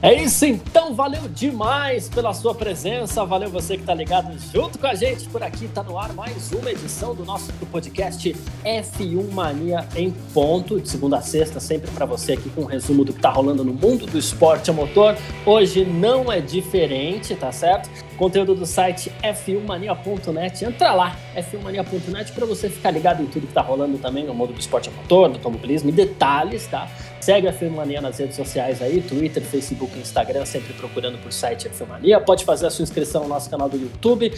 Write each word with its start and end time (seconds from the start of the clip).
É 0.00 0.14
isso 0.14 0.46
então, 0.46 0.94
valeu 0.94 1.22
demais 1.28 2.08
pela 2.08 2.32
sua 2.32 2.54
presença, 2.54 3.24
valeu 3.24 3.50
você 3.50 3.74
que 3.74 3.80
está 3.80 3.92
ligado 3.92 4.32
junto 4.52 4.78
com 4.78 4.86
a 4.86 4.94
gente 4.94 5.28
por 5.28 5.42
aqui, 5.42 5.64
está 5.64 5.82
no 5.82 5.98
ar 5.98 6.12
mais 6.12 6.52
uma 6.52 6.70
edição 6.70 7.16
do 7.16 7.24
nosso 7.24 7.52
podcast 7.72 8.32
F1 8.64 9.32
Mania 9.32 9.88
em 9.96 10.12
ponto, 10.32 10.80
de 10.80 10.88
segunda 10.88 11.18
a 11.18 11.20
sexta, 11.20 11.58
sempre 11.58 11.90
para 11.90 12.06
você 12.06 12.34
aqui 12.34 12.48
com 12.50 12.60
um 12.60 12.66
resumo 12.66 13.04
do 13.04 13.12
que 13.12 13.18
está 13.18 13.30
rolando 13.30 13.64
no 13.64 13.72
mundo 13.72 14.06
do 14.06 14.16
esporte 14.16 14.70
a 14.70 14.72
motor. 14.72 15.16
Hoje 15.44 15.84
não 15.84 16.30
é 16.30 16.40
diferente, 16.40 17.34
tá 17.34 17.50
certo? 17.50 17.90
Conteúdo 18.18 18.52
do 18.52 18.66
site 18.66 19.12
f1mania.net, 19.22 20.64
entra 20.64 20.92
lá, 20.92 21.16
f1mania.net 21.36 22.32
para 22.32 22.44
você 22.44 22.68
ficar 22.68 22.90
ligado 22.90 23.22
em 23.22 23.26
tudo 23.26 23.42
que 23.42 23.52
está 23.52 23.62
rolando 23.62 23.96
também 23.96 24.26
no 24.26 24.34
mundo 24.34 24.52
do 24.52 24.58
esporte 24.58 24.88
a 24.88 24.92
motor, 24.92 25.28
do 25.28 25.36
automobilismo 25.36 25.88
e 25.90 25.92
detalhes, 25.92 26.66
tá? 26.66 26.88
Segue 27.20 27.46
a 27.46 27.52
Filmania 27.52 28.00
nas 28.00 28.18
redes 28.18 28.34
sociais 28.34 28.82
aí, 28.82 29.00
Twitter, 29.00 29.40
Facebook, 29.42 29.96
Instagram, 29.96 30.44
sempre 30.44 30.72
procurando 30.72 31.16
por 31.18 31.32
site 31.32 31.68
Filmania. 31.68 32.20
Pode 32.20 32.44
fazer 32.44 32.66
a 32.66 32.70
sua 32.70 32.82
inscrição 32.82 33.22
no 33.22 33.28
nosso 33.28 33.48
canal 33.48 33.68
do 33.68 33.76
YouTube. 33.76 34.32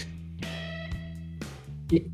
E 1.91 2.07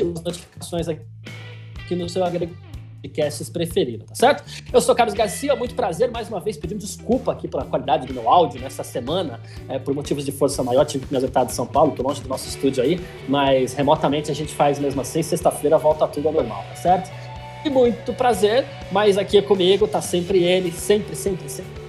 as 0.00 0.22
notificações 0.24 0.88
aqui 0.88 1.94
no 1.94 2.08
seu 2.08 2.24
agregador 2.24 2.73
podcasts 3.04 3.50
preferido, 3.50 4.04
tá 4.04 4.14
certo? 4.14 4.44
Eu 4.72 4.80
sou 4.80 4.94
Carlos 4.94 5.14
Garcia, 5.14 5.54
muito 5.54 5.74
prazer, 5.74 6.10
mais 6.10 6.28
uma 6.28 6.40
vez 6.40 6.56
pedindo 6.56 6.80
desculpa 6.80 7.32
aqui 7.32 7.46
pela 7.46 7.64
qualidade 7.64 8.06
do 8.06 8.14
meu 8.14 8.30
áudio 8.30 8.60
nessa 8.60 8.82
semana, 8.82 9.40
é, 9.68 9.78
por 9.78 9.94
motivos 9.94 10.24
de 10.24 10.32
força 10.32 10.62
maior, 10.62 10.84
tive 10.86 11.06
que 11.06 11.12
me 11.12 11.16
ausentar 11.16 11.44
de 11.44 11.52
São 11.52 11.66
Paulo, 11.66 11.92
tô 11.92 12.02
longe 12.02 12.22
do 12.22 12.28
nosso 12.28 12.48
estúdio 12.48 12.82
aí, 12.82 12.98
mas 13.28 13.74
remotamente 13.74 14.30
a 14.30 14.34
gente 14.34 14.54
faz 14.54 14.78
mesmo 14.78 15.00
assim, 15.00 15.22
sexta-feira 15.22 15.76
volta 15.76 16.06
tudo 16.08 16.28
ao 16.28 16.34
normal, 16.34 16.64
tá 16.70 16.76
certo? 16.76 17.10
E 17.64 17.70
muito 17.70 18.12
prazer, 18.14 18.64
mas 18.90 19.18
aqui 19.18 19.40
comigo, 19.42 19.86
tá 19.86 20.00
sempre 20.00 20.42
ele, 20.42 20.72
sempre, 20.72 21.14
sempre, 21.14 21.48
sempre. 21.48 21.84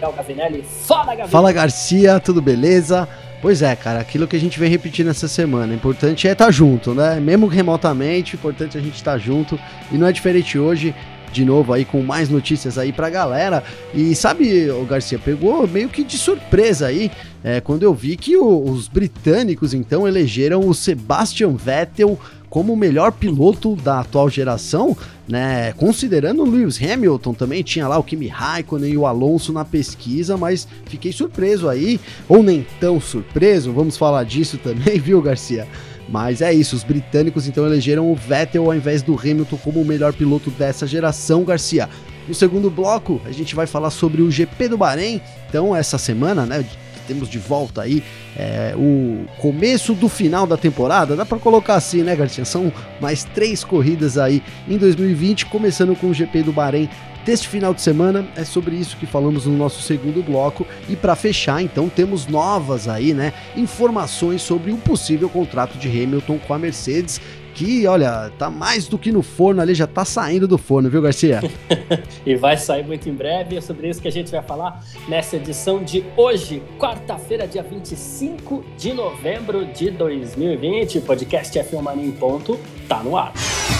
É 0.00 0.06
o 0.06 0.12
Gavinelli. 0.12 0.62
Fala, 0.62 1.06
Gavinelli! 1.06 1.30
Fala, 1.30 1.52
Garcia, 1.52 2.20
tudo 2.20 2.42
beleza? 2.42 3.08
Pois 3.40 3.62
é, 3.62 3.76
cara, 3.76 4.00
aquilo 4.00 4.26
que 4.26 4.34
a 4.34 4.40
gente 4.40 4.58
vem 4.58 4.70
repetindo 4.70 5.10
essa 5.10 5.28
semana. 5.28 5.72
O 5.72 5.76
importante 5.76 6.26
é 6.26 6.32
estar 6.32 6.46
tá 6.46 6.50
junto, 6.50 6.94
né? 6.94 7.20
Mesmo 7.20 7.46
remotamente, 7.46 8.34
o 8.34 8.36
importante 8.36 8.76
é 8.76 8.80
a 8.80 8.82
gente 8.82 8.96
estar 8.96 9.12
tá 9.12 9.18
junto. 9.18 9.58
E 9.92 9.96
não 9.96 10.06
é 10.06 10.12
diferente 10.12 10.58
hoje, 10.58 10.94
de 11.32 11.44
novo 11.44 11.72
aí 11.72 11.84
com 11.84 12.02
mais 12.02 12.30
notícias 12.30 12.78
aí 12.78 12.92
pra 12.92 13.10
galera. 13.10 13.62
E 13.94 14.14
sabe, 14.14 14.70
o 14.70 14.84
Garcia, 14.84 15.18
pegou 15.18 15.66
meio 15.68 15.88
que 15.88 16.02
de 16.02 16.16
surpresa 16.16 16.86
aí, 16.86 17.10
é, 17.44 17.60
quando 17.60 17.82
eu 17.82 17.92
vi 17.92 18.16
que 18.16 18.36
o, 18.36 18.64
os 18.70 18.88
britânicos 18.88 19.74
então 19.74 20.08
elegeram 20.08 20.66
o 20.66 20.74
Sebastian 20.74 21.54
Vettel 21.54 22.18
como 22.48 22.72
o 22.72 22.76
melhor 22.76 23.12
piloto 23.12 23.76
da 23.76 24.00
atual 24.00 24.28
geração, 24.30 24.96
né? 25.28 25.72
Considerando 25.72 26.42
o 26.42 26.50
Lewis 26.50 26.80
Hamilton 26.82 27.34
também, 27.34 27.62
tinha 27.62 27.88
lá 27.88 27.98
o 27.98 28.02
Kimi 28.02 28.28
Raikkonen 28.28 28.92
e 28.92 28.96
o 28.96 29.06
Alonso 29.06 29.52
na 29.52 29.64
pesquisa, 29.64 30.36
mas 30.36 30.66
fiquei 30.86 31.12
surpreso 31.12 31.68
aí, 31.68 32.00
ou 32.28 32.42
nem 32.42 32.66
tão 32.80 33.00
surpreso, 33.00 33.72
vamos 33.72 33.96
falar 33.96 34.24
disso 34.24 34.58
também, 34.58 34.98
viu, 35.00 35.20
Garcia? 35.20 35.66
Mas 36.08 36.40
é 36.40 36.52
isso, 36.52 36.76
os 36.76 36.84
britânicos 36.84 37.48
então 37.48 37.66
elegeram 37.66 38.10
o 38.10 38.14
Vettel 38.14 38.64
ao 38.66 38.74
invés 38.74 39.02
do 39.02 39.18
Hamilton 39.18 39.56
como 39.56 39.80
o 39.80 39.84
melhor 39.84 40.12
piloto 40.12 40.50
dessa 40.50 40.86
geração, 40.86 41.44
Garcia. 41.44 41.88
No 42.28 42.34
segundo 42.34 42.70
bloco, 42.70 43.20
a 43.24 43.30
gente 43.30 43.54
vai 43.54 43.66
falar 43.66 43.90
sobre 43.90 44.20
o 44.20 44.30
GP 44.30 44.68
do 44.68 44.78
Bahrein. 44.78 45.20
Então, 45.48 45.74
essa 45.74 45.96
semana, 45.96 46.44
né, 46.44 46.64
temos 47.06 47.28
de 47.28 47.38
volta 47.38 47.82
aí 47.82 48.02
é, 48.36 48.74
o 48.76 49.24
começo 49.38 49.94
do 49.94 50.08
final 50.08 50.46
da 50.46 50.56
temporada, 50.56 51.16
dá 51.16 51.24
para 51.24 51.38
colocar 51.38 51.74
assim, 51.74 52.02
né, 52.02 52.14
Garcia? 52.14 52.44
São 52.44 52.72
mais 53.00 53.24
três 53.24 53.64
corridas 53.64 54.18
aí 54.18 54.42
em 54.68 54.76
2020, 54.76 55.46
começando 55.46 55.94
com 55.96 56.08
o 56.08 56.14
GP 56.14 56.42
do 56.42 56.52
Bahrein 56.52 56.88
deste 57.26 57.48
final 57.48 57.74
de 57.74 57.82
semana. 57.82 58.24
É 58.36 58.44
sobre 58.44 58.76
isso 58.76 58.96
que 58.96 59.04
falamos 59.04 59.46
no 59.46 59.56
nosso 59.56 59.82
segundo 59.82 60.22
bloco. 60.22 60.66
E 60.88 60.94
para 60.94 61.16
fechar, 61.16 61.60
então, 61.60 61.88
temos 61.88 62.26
novas 62.28 62.88
aí, 62.88 63.12
né? 63.12 63.32
Informações 63.56 64.40
sobre 64.40 64.72
um 64.72 64.76
possível 64.76 65.28
contrato 65.28 65.76
de 65.76 65.88
Hamilton 65.88 66.38
com 66.38 66.54
a 66.54 66.58
Mercedes 66.58 67.20
que, 67.56 67.86
olha, 67.86 68.30
tá 68.38 68.50
mais 68.50 68.86
do 68.86 68.98
que 68.98 69.10
no 69.10 69.22
forno 69.22 69.62
ali, 69.62 69.74
já 69.74 69.86
tá 69.86 70.04
saindo 70.04 70.46
do 70.46 70.58
forno, 70.58 70.90
viu, 70.90 71.00
Garcia? 71.00 71.40
e 72.26 72.36
vai 72.36 72.58
sair 72.58 72.84
muito 72.84 73.08
em 73.08 73.14
breve, 73.14 73.56
é 73.56 73.60
sobre 73.62 73.88
isso 73.88 74.00
que 74.00 74.08
a 74.08 74.12
gente 74.12 74.30
vai 74.30 74.42
falar 74.42 74.84
nessa 75.08 75.36
edição 75.36 75.82
de 75.82 76.04
hoje, 76.18 76.62
quarta-feira, 76.78 77.46
dia 77.46 77.62
25 77.62 78.62
de 78.76 78.92
novembro 78.92 79.64
de 79.72 79.90
2020. 79.90 80.98
O 80.98 81.02
podcast 81.02 81.58
F1 81.58 81.80
Mania 81.80 82.06
em 82.06 82.12
ponto 82.12 82.60
tá 82.86 83.02
no 83.02 83.16
ar. 83.16 83.32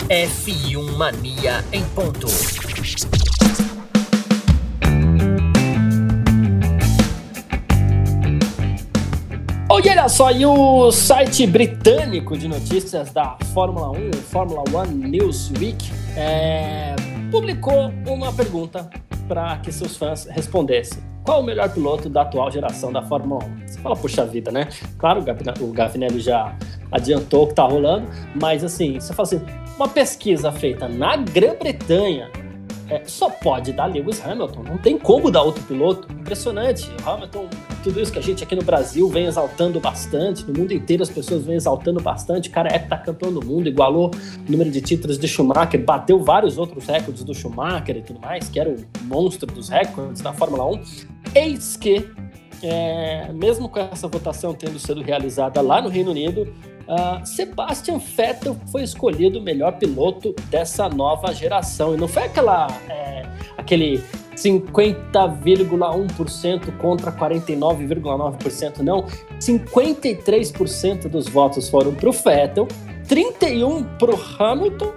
F1 0.09 0.97
Mania 0.97 1.63
em 1.71 1.85
ponto. 1.91 3.26
Olha 9.99 10.09
só, 10.11 10.31
e 10.31 10.45
o 10.45 10.93
site 10.93 11.47
britânico 11.47 12.37
de 12.37 12.47
notícias 12.49 13.11
da 13.13 13.39
Fórmula 13.55 13.91
1, 13.93 14.13
Fórmula 14.31 14.63
One 14.71 15.09
Newsweek, 15.09 15.91
é, 16.15 16.95
publicou 17.31 17.91
uma 18.07 18.31
pergunta 18.31 18.91
para 19.27 19.57
que 19.57 19.73
seus 19.73 19.97
fãs 19.97 20.27
respondessem. 20.27 21.03
Qual 21.25 21.41
o 21.41 21.43
melhor 21.43 21.71
piloto 21.71 22.11
da 22.11 22.23
atual 22.23 22.51
geração 22.51 22.93
da 22.93 23.03
Fórmula 23.03 23.43
1? 23.45 23.67
Você 23.67 23.81
fala, 23.81 23.97
puxa 23.97 24.27
vida, 24.27 24.53
né? 24.53 24.69
Claro, 24.99 25.25
o 25.61 25.73
Gavinelli 25.73 26.21
já 26.21 26.55
adiantou 26.93 27.45
o 27.45 27.47
que 27.47 27.53
está 27.53 27.65
rolando, 27.65 28.07
mas 28.39 28.63
assim, 28.63 29.01
você 29.01 29.15
fala 29.15 29.27
assim, 29.27 29.41
uma 29.77 29.89
pesquisa 29.89 30.53
feita 30.53 30.87
na 30.87 31.17
Grã-Bretanha 31.17 32.31
é, 32.89 33.03
só 33.05 33.29
pode 33.29 33.73
dar 33.73 33.87
Lewis 33.87 34.25
Hamilton, 34.25 34.63
não 34.63 34.79
tem 34.79 34.97
como 34.97 35.31
dar 35.31 35.43
outro 35.43 35.63
piloto. 35.65 36.13
Impressionante. 36.13 36.89
O 37.05 37.11
Hamilton, 37.11 37.49
tudo 37.83 38.01
isso 38.01 38.13
que 38.13 38.19
a 38.19 38.23
gente 38.23 38.45
aqui 38.45 38.55
no 38.55 38.63
Brasil 38.63 39.09
vem 39.09 39.27
exaltando 39.27 39.81
bastante, 39.81 40.45
no 40.45 40.57
mundo 40.57 40.73
inteiro 40.73 41.03
as 41.03 41.11
pessoas 41.11 41.45
vêm 41.45 41.57
exaltando 41.57 42.01
bastante. 42.01 42.49
O 42.49 42.53
cara 42.53 42.69
é 42.73 42.79
campeão 42.79 43.33
do 43.33 43.45
mundo, 43.45 43.69
igualou 43.69 44.11
o 44.11 44.51
número 44.51 44.71
de 44.71 44.81
títulos 44.81 45.19
de 45.19 45.27
Schumacher, 45.27 45.85
bateu 45.85 46.23
vários 46.23 46.59
outros 46.59 46.87
recordes 46.87 47.25
do 47.25 47.35
Schumacher 47.35 47.97
e 47.97 48.03
tudo 48.03 48.21
mais, 48.21 48.49
que 48.49 48.59
era 48.59 48.71
o 48.71 48.77
monstro 49.03 49.47
dos 49.47 49.69
recordes 49.69 50.23
da 50.23 50.33
Fórmula 50.33 50.65
1. 50.67 50.83
Eis 51.35 51.77
que, 51.77 52.09
é, 52.63 53.33
mesmo 53.33 53.69
com 53.69 53.81
essa 53.81 54.07
votação 54.07 54.55
tendo 54.55 54.79
sido 54.79 55.03
realizada 55.03 55.61
lá 55.61 55.81
no 55.83 55.89
Reino 55.89 56.11
Unido, 56.13 56.53
Uh, 56.89 57.27
Sebastian 57.27 57.99
Vettel 57.99 58.57
foi 58.71 58.85
escolhido 58.85 59.41
o 59.41 59.43
melhor 59.43 59.73
piloto 59.73 60.33
dessa 60.51 60.89
nova 60.89 61.35
geração. 61.35 61.95
E 61.95 61.97
não 61.97 62.07
foi 62.07 62.23
aquela, 62.25 62.69
é, 62.89 63.27
aquele 63.57 64.01
50,1% 64.35 66.77
contra 66.79 67.11
49,9%, 67.11 68.79
não. 68.79 69.05
53% 69.41 71.09
dos 71.09 71.29
votos 71.29 71.69
foram 71.69 71.93
para 71.95 72.09
o 72.09 72.13
Vettel, 72.13 72.69
31% 73.09 73.85
para 73.99 74.15
o 74.15 74.21
Hamilton 74.39 74.93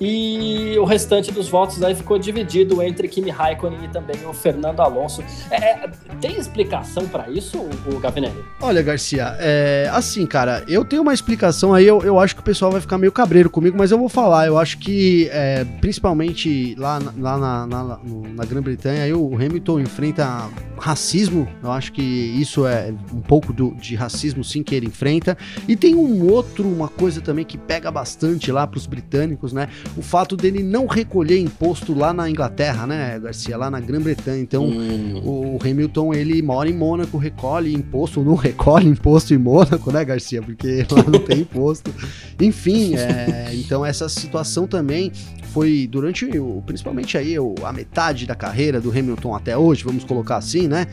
e 0.00 0.76
o 0.78 0.84
restante 0.84 1.32
dos 1.32 1.48
votos 1.48 1.82
aí 1.82 1.94
ficou 1.94 2.18
dividido 2.18 2.82
entre 2.82 3.08
Kimi 3.08 3.30
Raikkonen 3.30 3.84
e 3.84 3.88
também 3.88 4.16
o 4.26 4.32
Fernando 4.32 4.80
Alonso. 4.80 5.22
É, 5.50 5.84
é 5.84 5.90
tem 6.20 6.36
explicação 6.38 7.06
para 7.08 7.30
isso, 7.30 7.58
o 7.86 7.98
Gavinelli? 7.98 8.44
Olha, 8.60 8.82
Garcia, 8.82 9.36
é, 9.38 9.88
assim, 9.92 10.26
cara, 10.26 10.64
eu 10.68 10.84
tenho 10.84 11.02
uma 11.02 11.14
explicação 11.14 11.74
aí, 11.74 11.86
eu, 11.86 12.02
eu 12.02 12.18
acho 12.18 12.34
que 12.34 12.40
o 12.40 12.44
pessoal 12.44 12.70
vai 12.70 12.80
ficar 12.80 12.98
meio 12.98 13.12
cabreiro 13.12 13.48
comigo, 13.50 13.76
mas 13.78 13.90
eu 13.90 13.98
vou 13.98 14.08
falar. 14.08 14.46
Eu 14.46 14.58
acho 14.58 14.78
que, 14.78 15.28
é, 15.32 15.64
principalmente 15.80 16.74
lá, 16.76 16.98
lá 17.18 17.38
na, 17.38 17.66
na, 17.66 18.00
na 18.34 18.44
Grã-Bretanha, 18.44 19.04
aí 19.04 19.12
o 19.12 19.34
Hamilton 19.34 19.80
enfrenta 19.80 20.48
racismo. 20.78 21.48
Eu 21.62 21.70
acho 21.72 21.92
que 21.92 22.02
isso 22.02 22.66
é 22.66 22.92
um 23.12 23.20
pouco 23.20 23.52
do, 23.52 23.74
de 23.74 23.94
racismo, 23.94 24.44
sim, 24.44 24.62
que 24.62 24.74
ele 24.74 24.86
enfrenta. 24.86 25.36
E 25.66 25.76
tem 25.76 25.94
um 25.94 26.30
outro, 26.30 26.68
uma 26.68 26.88
coisa 26.88 27.20
também 27.20 27.44
que 27.44 27.56
pega 27.56 27.90
bastante 27.90 28.52
lá 28.52 28.66
para 28.66 28.78
os 28.78 28.86
britânicos, 28.86 29.52
né? 29.52 29.68
O 29.96 30.02
fato 30.02 30.36
dele 30.36 30.62
não 30.62 30.86
recolher 30.86 31.38
imposto 31.38 31.94
lá 31.94 32.12
na 32.12 32.28
Inglaterra, 32.28 32.86
né, 32.86 33.18
Garcia, 33.18 33.56
lá 33.56 33.70
na 33.70 33.80
Grã-Bretanha. 33.80 34.40
Então, 34.40 34.64
hum. 34.64 35.22
o 35.24 35.58
Hamilton, 35.62 36.14
ele 36.14 36.40
mora 36.42 36.68
em 36.68 36.74
Mônaco, 36.74 37.16
recolhe 37.18 37.74
imposto, 37.74 38.22
não 38.22 38.34
recolhe 38.36 38.88
imposto 38.88 39.34
em 39.34 39.38
Mônaco, 39.38 39.90
né, 39.90 40.04
Garcia, 40.04 40.42
porque 40.42 40.86
lá 40.90 41.02
não 41.02 41.20
tem 41.20 41.40
imposto. 41.40 41.92
Enfim, 42.40 42.96
é, 42.96 43.50
então 43.54 43.84
essa 43.84 44.08
situação 44.08 44.66
também 44.66 45.12
foi 45.52 45.88
durante, 45.90 46.26
o, 46.38 46.62
principalmente 46.66 47.16
aí, 47.16 47.34
a 47.64 47.72
metade 47.72 48.26
da 48.26 48.34
carreira 48.34 48.80
do 48.80 48.90
Hamilton 48.90 49.34
até 49.34 49.56
hoje, 49.56 49.84
vamos 49.84 50.04
colocar 50.04 50.36
assim, 50.36 50.68
né, 50.68 50.86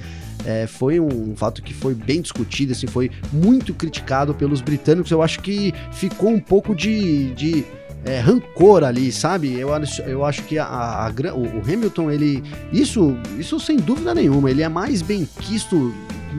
é, 0.46 0.68
foi 0.68 1.00
um 1.00 1.36
fato 1.36 1.62
que 1.62 1.74
foi 1.74 1.94
bem 1.94 2.22
discutido, 2.22 2.72
assim, 2.72 2.88
foi 2.88 3.10
muito 3.32 3.74
criticado 3.74 4.34
pelos 4.34 4.62
britânicos. 4.62 5.12
Eu 5.12 5.22
acho 5.22 5.40
que 5.40 5.74
ficou 5.92 6.30
um 6.30 6.40
pouco 6.40 6.76
de, 6.76 7.34
de 7.34 7.66
é, 8.06 8.20
rancor 8.20 8.84
ali, 8.84 9.12
sabe? 9.12 9.58
Eu, 9.58 9.70
eu 10.06 10.26
acho 10.26 10.44
que 10.44 10.58
a, 10.58 10.66
a, 10.66 11.12
o 11.36 11.62
Hamilton, 11.62 12.12
ele. 12.12 12.44
Isso, 12.72 13.16
isso 13.40 13.60
sem 13.60 13.78
dúvida 13.78 14.14
nenhuma, 14.14 14.50
ele 14.50 14.62
é 14.62 14.70
mais 14.70 15.02
bem 15.02 15.28
quisto 15.40 15.94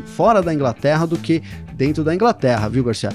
fora 0.04 0.42
da 0.42 0.52
Inglaterra 0.52 1.06
do 1.06 1.16
que 1.16 1.42
dentro 1.74 2.04
da 2.04 2.14
Inglaterra, 2.14 2.68
viu, 2.68 2.84
Garcia? 2.84 3.10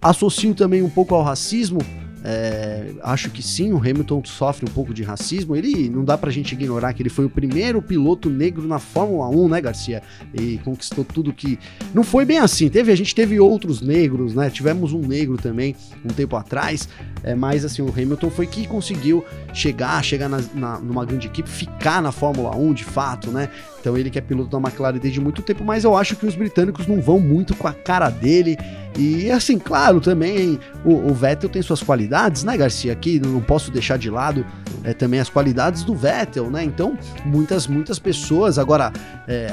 Associo 0.00 0.54
também 0.54 0.82
um 0.82 0.90
pouco 0.90 1.14
ao 1.14 1.22
racismo, 1.22 1.78
é, 2.24 2.92
acho 3.02 3.30
que 3.30 3.42
sim, 3.42 3.72
o 3.72 3.78
Hamilton 3.78 4.22
sofre 4.24 4.64
um 4.68 4.72
pouco 4.72 4.94
de 4.94 5.02
racismo. 5.02 5.56
Ele 5.56 5.88
não 5.88 6.04
dá 6.04 6.16
pra 6.16 6.30
gente 6.30 6.52
ignorar 6.52 6.92
que 6.92 7.02
ele 7.02 7.08
foi 7.10 7.24
o 7.24 7.30
primeiro 7.30 7.82
piloto 7.82 8.30
negro 8.30 8.66
na 8.66 8.78
Fórmula 8.78 9.28
1, 9.28 9.48
né, 9.48 9.60
Garcia? 9.60 10.02
E 10.32 10.58
conquistou 10.58 11.04
tudo 11.04 11.32
que. 11.32 11.58
Não 11.92 12.04
foi 12.04 12.24
bem 12.24 12.38
assim. 12.38 12.68
Teve, 12.68 12.92
a 12.92 12.96
gente 12.96 13.14
teve 13.14 13.40
outros 13.40 13.80
negros, 13.80 14.34
né? 14.34 14.50
Tivemos 14.50 14.92
um 14.92 15.00
negro 15.00 15.36
também 15.36 15.74
um 16.04 16.08
tempo 16.08 16.36
atrás. 16.36 16.88
É, 17.24 17.34
mas 17.34 17.64
assim, 17.64 17.82
o 17.82 17.88
Hamilton 17.88 18.30
foi 18.30 18.46
que 18.46 18.66
conseguiu 18.66 19.24
chegar, 19.52 20.02
chegar 20.04 20.28
na, 20.28 20.40
na, 20.54 20.78
numa 20.78 21.04
grande 21.04 21.26
equipe, 21.26 21.48
ficar 21.48 22.00
na 22.00 22.12
Fórmula 22.12 22.56
1 22.56 22.72
de 22.72 22.84
fato, 22.84 23.30
né? 23.30 23.48
Então 23.82 23.98
ele 23.98 24.10
que 24.10 24.18
é 24.18 24.22
piloto 24.22 24.48
da 24.48 24.58
McLaren 24.58 24.98
desde 24.98 25.20
muito 25.20 25.42
tempo, 25.42 25.64
mas 25.64 25.82
eu 25.82 25.96
acho 25.96 26.14
que 26.14 26.24
os 26.24 26.36
britânicos 26.36 26.86
não 26.86 27.00
vão 27.00 27.18
muito 27.18 27.54
com 27.56 27.66
a 27.66 27.72
cara 27.72 28.08
dele. 28.08 28.56
E 28.96 29.30
assim, 29.30 29.58
claro, 29.58 30.00
também 30.00 30.60
o, 30.84 31.10
o 31.10 31.14
Vettel 31.14 31.48
tem 31.48 31.62
suas 31.62 31.82
qualidades, 31.82 32.44
né, 32.44 32.56
Garcia? 32.56 32.92
Aqui 32.92 33.18
não 33.18 33.40
posso 33.40 33.70
deixar 33.70 33.96
de 33.96 34.08
lado 34.08 34.46
é, 34.84 34.92
também 34.92 35.18
as 35.18 35.28
qualidades 35.28 35.82
do 35.82 35.94
Vettel, 35.94 36.50
né? 36.50 36.62
Então, 36.62 36.96
muitas, 37.24 37.66
muitas 37.66 37.98
pessoas, 37.98 38.58
agora, 38.58 38.92
é, 39.26 39.48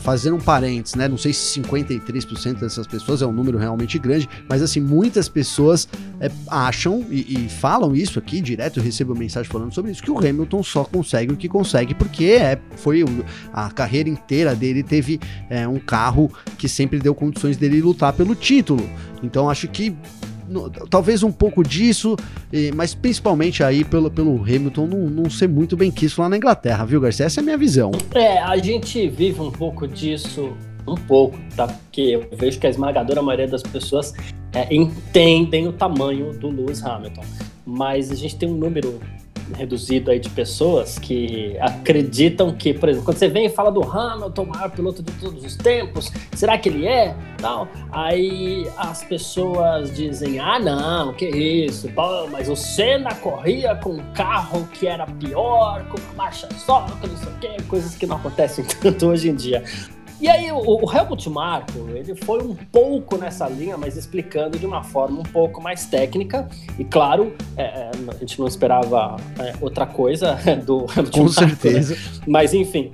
fazendo 0.00 0.36
um 0.36 0.40
parênteses, 0.40 0.94
né? 0.94 1.08
Não 1.08 1.16
sei 1.16 1.32
se 1.32 1.60
53% 1.60 2.60
dessas 2.60 2.86
pessoas 2.86 3.22
é 3.22 3.26
um 3.26 3.32
número 3.32 3.58
realmente 3.58 3.98
grande, 3.98 4.28
mas 4.48 4.62
assim, 4.62 4.80
muitas 4.80 5.28
pessoas 5.28 5.88
é, 6.20 6.30
acham 6.48 7.04
e, 7.10 7.46
e, 7.46 7.48
falam 7.48 7.96
isso 7.96 8.18
aqui 8.18 8.40
direto, 8.40 8.78
eu 8.78 8.82
recebo 8.82 9.14
mensagem 9.14 9.50
falando 9.50 9.72
sobre 9.72 9.90
isso, 9.90 10.02
que 10.02 10.10
o 10.10 10.18
Hamilton 10.18 10.62
só 10.62 10.84
consegue 10.84 11.32
o 11.32 11.36
que 11.36 11.48
consegue 11.48 11.94
porque 11.94 12.24
é, 12.24 12.58
foi 12.76 13.04
a 13.56 13.70
carreira 13.70 14.10
inteira 14.10 14.54
dele 14.54 14.82
teve 14.82 15.18
é, 15.48 15.66
um 15.66 15.78
carro 15.78 16.30
que 16.58 16.68
sempre 16.68 16.98
deu 16.98 17.14
condições 17.14 17.56
dele 17.56 17.80
lutar 17.80 18.12
pelo 18.12 18.34
título. 18.34 18.86
Então 19.22 19.48
acho 19.48 19.66
que 19.66 19.96
no, 20.46 20.68
talvez 20.70 21.22
um 21.22 21.32
pouco 21.32 21.62
disso, 21.62 22.16
mas 22.74 22.94
principalmente 22.94 23.64
aí 23.64 23.82
pelo, 23.82 24.10
pelo 24.10 24.40
Hamilton 24.42 24.86
não, 24.86 24.98
não 25.10 25.30
ser 25.30 25.48
muito 25.48 25.76
bem 25.76 25.90
quisto 25.90 26.20
lá 26.20 26.28
na 26.28 26.36
Inglaterra, 26.36 26.84
viu, 26.84 27.00
Garcia? 27.00 27.26
Essa 27.26 27.40
é 27.40 27.42
a 27.42 27.44
minha 27.44 27.58
visão. 27.58 27.90
É, 28.14 28.38
a 28.38 28.56
gente 28.58 29.08
vive 29.08 29.40
um 29.40 29.50
pouco 29.50 29.88
disso, 29.88 30.52
um 30.86 30.94
pouco, 30.94 31.36
tá? 31.56 31.66
Porque 31.66 32.00
eu 32.00 32.28
vejo 32.36 32.60
que 32.60 32.66
a 32.66 32.70
esmagadora 32.70 33.22
maioria 33.22 33.48
das 33.48 33.62
pessoas 33.62 34.12
é, 34.52 34.72
entendem 34.72 35.66
o 35.66 35.72
tamanho 35.72 36.32
do 36.38 36.48
Lewis 36.48 36.84
Hamilton. 36.84 37.24
Mas 37.64 38.12
a 38.12 38.14
gente 38.14 38.36
tem 38.36 38.48
um 38.48 38.56
número 38.56 39.00
reduzido 39.54 40.10
aí 40.10 40.18
de 40.18 40.28
pessoas 40.30 40.98
que 40.98 41.56
acreditam 41.60 42.52
que, 42.52 42.74
por 42.74 42.88
exemplo, 42.88 43.04
quando 43.04 43.18
você 43.18 43.28
vem 43.28 43.46
e 43.46 43.48
fala 43.48 43.70
do 43.70 43.82
Hamilton, 43.82 44.42
o 44.42 44.46
maior 44.46 44.70
piloto 44.70 45.02
de 45.02 45.12
todos 45.12 45.44
os 45.44 45.56
tempos, 45.56 46.12
será 46.34 46.58
que 46.58 46.68
ele 46.68 46.86
é? 46.86 47.14
Não. 47.40 47.68
Aí 47.92 48.66
as 48.76 49.04
pessoas 49.04 49.94
dizem: 49.94 50.38
ah, 50.38 50.58
não, 50.58 51.12
que 51.12 51.26
isso, 51.28 51.88
pô, 51.90 52.26
mas 52.28 52.48
o 52.48 52.56
Senna 52.56 53.14
corria 53.14 53.74
com 53.76 53.94
um 53.94 54.12
carro 54.12 54.66
que 54.72 54.86
era 54.86 55.06
pior, 55.06 55.84
com 55.88 55.98
uma 55.98 56.14
marcha 56.14 56.48
só, 56.56 56.86
não 56.86 57.16
sei 57.16 57.28
o 57.28 57.38
quê, 57.40 57.62
coisas 57.68 57.94
que 57.94 58.06
não 58.06 58.16
acontecem 58.16 58.64
tanto 58.80 59.06
hoje 59.06 59.30
em 59.30 59.34
dia. 59.34 59.62
E 60.20 60.28
aí 60.28 60.50
o, 60.50 60.58
o 60.58 60.92
Helmut 60.92 61.28
Marko, 61.28 61.90
ele 61.94 62.14
foi 62.14 62.42
um 62.42 62.54
pouco 62.54 63.16
nessa 63.18 63.48
linha, 63.48 63.76
mas 63.76 63.96
explicando 63.96 64.58
de 64.58 64.64
uma 64.64 64.82
forma 64.82 65.20
um 65.20 65.24
pouco 65.24 65.60
mais 65.60 65.86
técnica. 65.86 66.48
E 66.78 66.84
claro, 66.84 67.34
é, 67.56 67.62
é 67.62 67.90
a 68.08 68.18
gente 68.18 68.38
não 68.38 68.46
esperava 68.46 69.16
é, 69.38 69.54
outra 69.60 69.86
coisa 69.86 70.38
do 70.64 70.86
Helmut 70.96 71.10
Com 71.10 71.24
Marko, 71.24 71.40
né? 71.40 71.48
certeza. 71.48 71.94
Né? 71.94 72.00
Mas 72.26 72.54
enfim, 72.54 72.92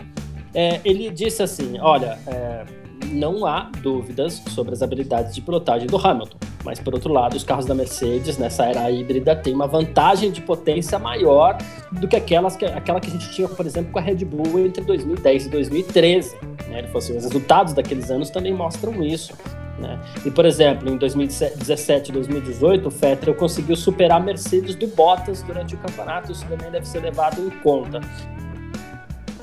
é, 0.54 0.80
ele 0.84 1.10
disse 1.10 1.42
assim, 1.42 1.78
olha 1.78 2.18
é, 2.26 2.64
não 3.12 3.46
há 3.46 3.70
dúvidas 3.82 4.42
sobre 4.48 4.72
as 4.72 4.82
habilidades 4.82 5.34
de 5.34 5.40
pilotagem 5.40 5.86
do 5.86 5.96
Hamilton. 5.96 6.38
Mas, 6.64 6.78
por 6.78 6.94
outro 6.94 7.12
lado, 7.12 7.36
os 7.36 7.42
carros 7.42 7.66
da 7.66 7.74
Mercedes, 7.74 8.38
nessa 8.38 8.64
era 8.64 8.90
híbrida, 8.90 9.34
têm 9.34 9.54
uma 9.54 9.66
vantagem 9.66 10.30
de 10.30 10.40
potência 10.40 10.98
maior 10.98 11.58
do 11.90 12.06
que, 12.06 12.16
aquelas 12.16 12.56
que 12.56 12.64
aquela 12.64 13.00
que 13.00 13.08
a 13.08 13.12
gente 13.12 13.30
tinha, 13.32 13.48
por 13.48 13.66
exemplo, 13.66 13.90
com 13.90 13.98
a 13.98 14.02
Red 14.02 14.24
Bull 14.24 14.60
entre 14.60 14.84
2010 14.84 15.46
e 15.46 15.48
2013. 15.48 16.36
Né? 16.68 16.78
Ele 16.78 16.86
falou 16.86 16.98
assim, 16.98 17.16
os 17.16 17.24
resultados 17.24 17.72
daqueles 17.72 18.10
anos 18.10 18.30
também 18.30 18.54
mostram 18.54 19.02
isso. 19.02 19.32
Né? 19.78 19.98
E, 20.24 20.30
por 20.30 20.44
exemplo, 20.44 20.88
em 20.88 20.96
2017 20.96 22.10
e 22.10 22.12
2018, 22.12 22.86
o 22.86 22.90
Vettel 22.90 23.34
conseguiu 23.34 23.74
superar 23.74 24.20
a 24.20 24.24
Mercedes 24.24 24.76
do 24.76 24.86
Bottas 24.86 25.42
durante 25.42 25.74
o 25.74 25.78
campeonato, 25.78 26.30
isso 26.30 26.46
também 26.46 26.70
deve 26.70 26.86
ser 26.86 27.00
levado 27.00 27.40
em 27.40 27.50
conta. 27.60 28.00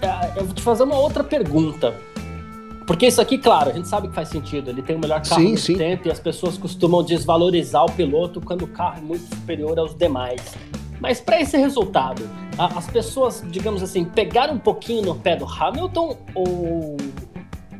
É, 0.01 0.39
eu 0.39 0.45
vou 0.45 0.55
te 0.55 0.61
fazer 0.61 0.83
uma 0.83 0.97
outra 0.97 1.23
pergunta. 1.23 1.93
Porque 2.89 3.05
isso 3.05 3.21
aqui, 3.21 3.37
claro, 3.37 3.69
a 3.69 3.73
gente 3.73 3.87
sabe 3.87 4.07
que 4.07 4.15
faz 4.15 4.29
sentido. 4.29 4.71
Ele 4.71 4.81
tem 4.81 4.95
o 4.95 4.99
melhor 4.99 5.21
carro 5.21 5.55
sim, 5.55 5.77
tempo 5.77 6.07
e 6.07 6.11
as 6.11 6.19
pessoas 6.19 6.57
costumam 6.57 7.03
desvalorizar 7.03 7.85
o 7.85 7.91
piloto 7.91 8.41
quando 8.41 8.63
o 8.63 8.67
carro 8.67 8.97
é 8.97 9.01
muito 9.01 9.35
superior 9.35 9.77
aos 9.77 9.93
demais. 9.95 10.41
Mas 10.99 11.21
para 11.21 11.39
esse 11.39 11.55
resultado, 11.55 12.27
as 12.57 12.87
pessoas, 12.87 13.43
digamos 13.51 13.83
assim, 13.83 14.03
pegaram 14.03 14.55
um 14.55 14.57
pouquinho 14.57 15.03
no 15.03 15.13
pé 15.13 15.35
do 15.35 15.45
Hamilton 15.45 16.17
ou 16.33 16.97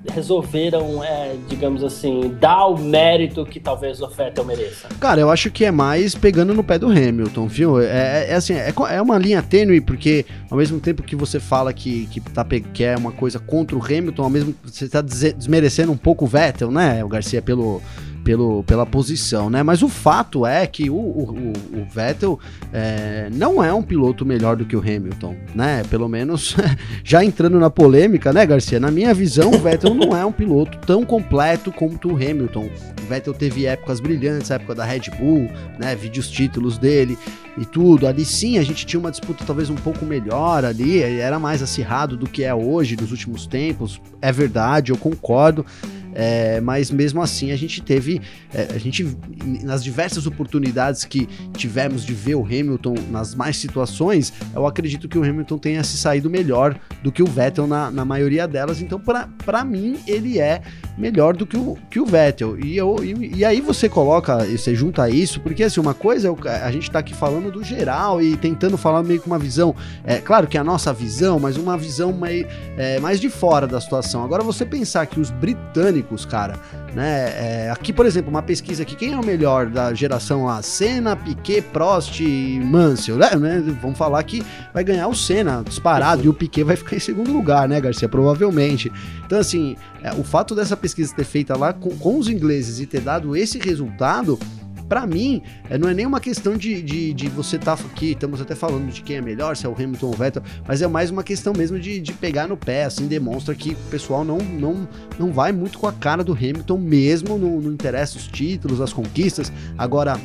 resolveram, 0.07 1.04
é, 1.04 1.36
digamos 1.48 1.84
assim, 1.84 2.36
dar 2.40 2.68
o 2.68 2.78
mérito 2.78 3.46
que 3.46 3.60
talvez 3.60 4.01
o 4.01 4.07
Vettel 4.07 4.46
mereça? 4.46 4.88
Cara, 5.00 5.22
eu 5.22 5.30
acho 5.30 5.51
que 5.51 5.66
é 5.66 5.72
mais 5.72 6.16
pegando 6.16 6.54
no 6.54 6.63
pé 6.63 6.80
do 6.80 6.88
Hamilton, 6.88 7.48
viu? 7.48 7.81
É, 7.81 7.86
é, 7.86 8.28
é 8.30 8.36
assim, 8.36 8.54
é, 8.54 8.74
é, 8.92 9.01
uma 9.01 9.18
linha 9.18 9.42
tênue, 9.42 9.81
porque 9.81 10.25
ao 10.50 10.57
mesmo 10.57 10.80
tempo 10.80 11.04
que 11.04 11.16
você 11.16 11.40
fala 11.40 11.74
que, 11.74 12.07
que, 12.07 12.22
tá, 12.22 12.46
que 12.74 12.84
é 12.84 12.96
uma 12.96 13.12
coisa 13.12 13.40
contra 13.40 13.75
o 13.75 13.84
Hamilton, 13.84 14.24
ao 14.24 14.30
mesmo 14.30 14.56
você 14.63 14.86
está 14.86 15.01
desmerecendo 15.01 15.92
um 15.92 15.98
pouco 15.98 16.25
o 16.25 16.28
Vettel, 16.28 16.72
né, 16.72 17.04
o 17.04 17.07
Garcia, 17.07 17.42
pelo 17.42 17.81
pelo, 18.30 18.64
pela 18.64 18.86
posição, 18.86 19.50
né? 19.50 19.64
Mas 19.64 19.81
o 19.81 19.90
fato 19.90 20.46
é 20.46 20.68
que 20.68 20.88
o, 20.88 20.94
o, 20.94 21.54
o 21.74 21.86
Vettel 21.92 22.40
é, 22.72 23.28
não 23.34 23.64
é 23.64 23.74
um 23.74 23.81
piloto 23.81 24.24
melhor 24.24 24.56
do 24.56 24.66
que 24.66 24.76
o 24.76 24.80
Hamilton, 24.80 25.36
né? 25.56 25.81
Pelo 25.90 26.08
menos 26.08 26.56
já 27.04 27.26
entrando 27.26 27.60
na 27.60 27.72
polêmica, 27.72 28.31
né, 28.31 28.46
Garcia? 28.46 28.80
Na 28.80 28.92
minha 28.92 29.16
visão, 29.16 29.50
o 29.50 29.58
Vettel 29.58 29.96
não 29.96 30.16
é 30.16 30.24
um 30.24 30.31
piloto 30.31 30.78
tão 30.86 31.04
completo 31.04 31.72
quanto 31.72 32.10
o 32.10 32.16
Hamilton. 32.16 32.70
O 33.02 33.08
Vettel 33.10 33.34
teve 33.34 33.66
épocas 33.66 34.00
brilhantes, 34.00 34.52
a 34.52 34.56
época 34.56 34.75
da 34.75 34.86
Red 34.86 35.10
Bull, 35.18 35.50
né? 35.80 35.96
Vídeos 35.96 36.30
títulos 36.30 36.78
dele 36.78 37.18
e 37.60 37.66
tudo. 37.66 38.08
Ali 38.08 38.26
sim 38.26 38.58
a 38.58 38.64
gente 38.64 38.86
tinha 38.86 39.00
uma 39.00 39.12
disputa 39.12 39.44
talvez 39.46 39.70
um 39.70 39.75
pouco 39.75 40.06
melhor 40.06 40.63
ali, 40.63 41.01
era 41.01 41.38
mais 41.38 41.62
acirrado 41.62 42.16
do 42.16 42.28
que 42.28 42.44
é 42.44 42.54
hoje, 42.54 42.96
nos 42.96 43.12
últimos 43.12 43.46
tempos. 43.46 44.01
É 44.22 44.32
verdade, 44.32 44.92
eu 44.92 44.98
concordo. 44.98 45.66
É, 46.13 46.60
mas 46.60 46.89
mesmo 46.89 47.22
assim 47.22 47.51
a 47.51 47.56
gente 47.56 47.82
teve, 47.82 48.22
é, 48.54 48.70
a 48.74 48.78
gente 48.78 49.16
nas 49.63 49.84
diversas 49.84 50.25
oportunidades 50.25 51.06
que 51.06 51.30
tivemos 51.54 52.04
de 52.04 52.13
ver 52.13 52.36
o 52.36 52.44
Hamilton 52.44 52.96
nas 53.12 53.36
mais 53.36 53.58
situações, 53.58 54.34
eu 54.54 54.66
acredito 54.66 55.08
que 55.08 55.18
o 55.18 55.24
Hamilton 55.24 55.58
tenha 55.58 55.84
se 55.84 55.98
saído 55.98 56.30
melhor 56.30 56.80
do 57.04 57.12
que 57.12 57.22
o 57.22 57.28
Vettel 57.28 57.68
na, 57.68 57.92
na 57.92 58.04
maioria 58.04 58.48
delas. 58.48 58.82
Então, 58.82 59.00
para 59.00 59.63
mim, 59.63 59.98
ele 60.08 60.39
é 60.39 60.62
melhor 61.00 61.36
do 61.36 61.46
que 61.46 61.56
o, 61.56 61.77
que 61.89 62.00
o 62.00 62.06
Vettel. 62.06 62.60
E, 62.60 62.77
eu, 62.77 62.98
e, 63.01 63.38
e 63.38 63.46
aí 63.46 63.62
você 63.62 63.88
coloca, 63.88 64.46
você 64.46 64.75
junta 64.75 65.10
isso, 65.10 65.39
porque 65.39 65.63
assim, 65.63 65.79
uma 65.79 65.94
coisa 65.94 66.27
é 66.46 66.50
a 66.63 66.72
gente 66.72 66.91
tá 66.91 67.00
aqui 67.00 67.13
falando 67.13 67.50
do 67.50 67.63
geral 67.63 68.22
e 68.22 68.36
tentando 68.36 68.77
falar 68.77 69.01
meio 69.01 69.22
com 69.22 69.27
uma 69.27 69.39
visão, 69.39 69.74
é 70.03 70.18
claro 70.18 70.46
que 70.46 70.58
é 70.58 70.60
a 70.60 70.63
nossa 70.63 70.91
visão, 70.91 71.39
mas 71.39 71.56
uma 71.56 71.77
visão 71.77 72.12
mais, 72.12 72.46
é, 72.77 73.00
mais 73.00 73.20
de 73.20 73.29
fora 73.29 73.65
da 73.65 73.79
situação. 73.79 74.24
Agora 74.24 74.44
você 74.44 74.65
pensar 74.65 75.06
que 75.06 75.20
os 75.20 75.32
britânicos, 75.32 76.25
cara, 76.25 76.60
né? 76.94 77.65
É, 77.65 77.72
aqui, 77.72 77.94
por 77.94 78.06
exemplo, 78.06 78.29
uma 78.29 78.41
pesquisa 78.41 78.84
aqui, 78.84 78.96
quem 78.96 79.13
é 79.13 79.18
o 79.18 79.25
melhor 79.25 79.68
da 79.68 79.94
geração 79.94 80.46
lá? 80.46 80.62
Senna, 80.62 81.15
Piquet, 81.15 81.62
Prost 81.62 82.20
e 82.20 82.60
Mansell, 82.63 83.18
né? 83.18 83.63
Vamos 83.82 83.98
falar 83.98 84.22
que 84.24 84.44
vai 84.74 84.84
ganhar 84.84 85.08
o 85.08 85.15
Senna 85.15 85.63
disparado 85.65 86.24
e 86.25 86.29
o 86.29 86.34
Piquet 86.34 86.63
vai 86.63 86.75
ficar 86.75 86.96
em 86.96 87.00
segundo 87.00 87.32
lugar, 87.32 87.68
né, 87.68 87.79
Garcia? 87.79 88.10
Provavelmente. 88.10 88.91
Então, 89.25 89.39
assim, 89.39 89.75
é, 90.01 90.12
o 90.13 90.24
fato 90.24 90.56
dessa 90.56 90.75
pesquisa 90.75 90.88
ter 90.93 91.24
feita 91.24 91.58
lá 91.58 91.74
com, 91.74 91.89
com 91.98 92.17
os 92.17 92.27
ingleses 92.27 92.79
e 92.79 92.86
ter 92.86 93.01
dado 93.01 93.36
esse 93.36 93.58
resultado 93.58 94.38
para 94.89 95.05
mim, 95.05 95.43
é, 95.69 95.77
não 95.77 95.88
é 95.88 95.93
nem 95.93 96.05
uma 96.05 96.19
questão 96.19 96.58
de, 96.58 96.81
de, 96.81 97.13
de 97.13 97.29
você 97.29 97.58
estar 97.58 97.77
tá 97.77 97.84
aqui, 97.86 98.13
estamos 98.13 98.41
até 98.41 98.55
falando 98.55 98.91
de 98.91 99.03
quem 99.03 99.17
é 99.17 99.22
melhor, 99.22 99.55
se 99.55 99.67
é 99.67 99.69
o 99.69 99.74
Hamilton 99.74 100.08
ou 100.08 100.13
o 100.13 100.17
Vettel, 100.17 100.41
mas 100.67 100.81
é 100.81 100.88
mais 100.88 101.12
uma 101.12 101.24
questão 101.24 101.53
mesmo 101.53 101.79
de, 101.79 102.00
de 102.00 102.12
pegar 102.12 102.48
no 102.48 102.58
pé, 102.58 102.86
assim, 102.86 103.05
demonstra 103.05 103.53
que 103.53 103.72
o 103.74 103.89
pessoal 103.91 104.25
não, 104.25 104.39
não, 104.39 104.89
não 105.19 105.31
vai 105.31 105.51
muito 105.51 105.77
com 105.77 105.86
a 105.86 105.93
cara 105.93 106.24
do 106.24 106.34
Hamilton 106.34 106.79
mesmo, 106.79 107.38
não, 107.38 107.62
não 107.62 107.72
interessa 107.72 108.17
os 108.17 108.27
títulos, 108.27 108.81
as 108.81 108.91
conquistas. 108.91 109.51
Agora, 109.77 110.19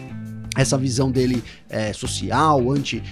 essa 0.56 0.78
visão 0.78 1.10
dele 1.10 1.42
é, 1.74 1.92
social, 1.92 2.70
anti, 2.70 3.02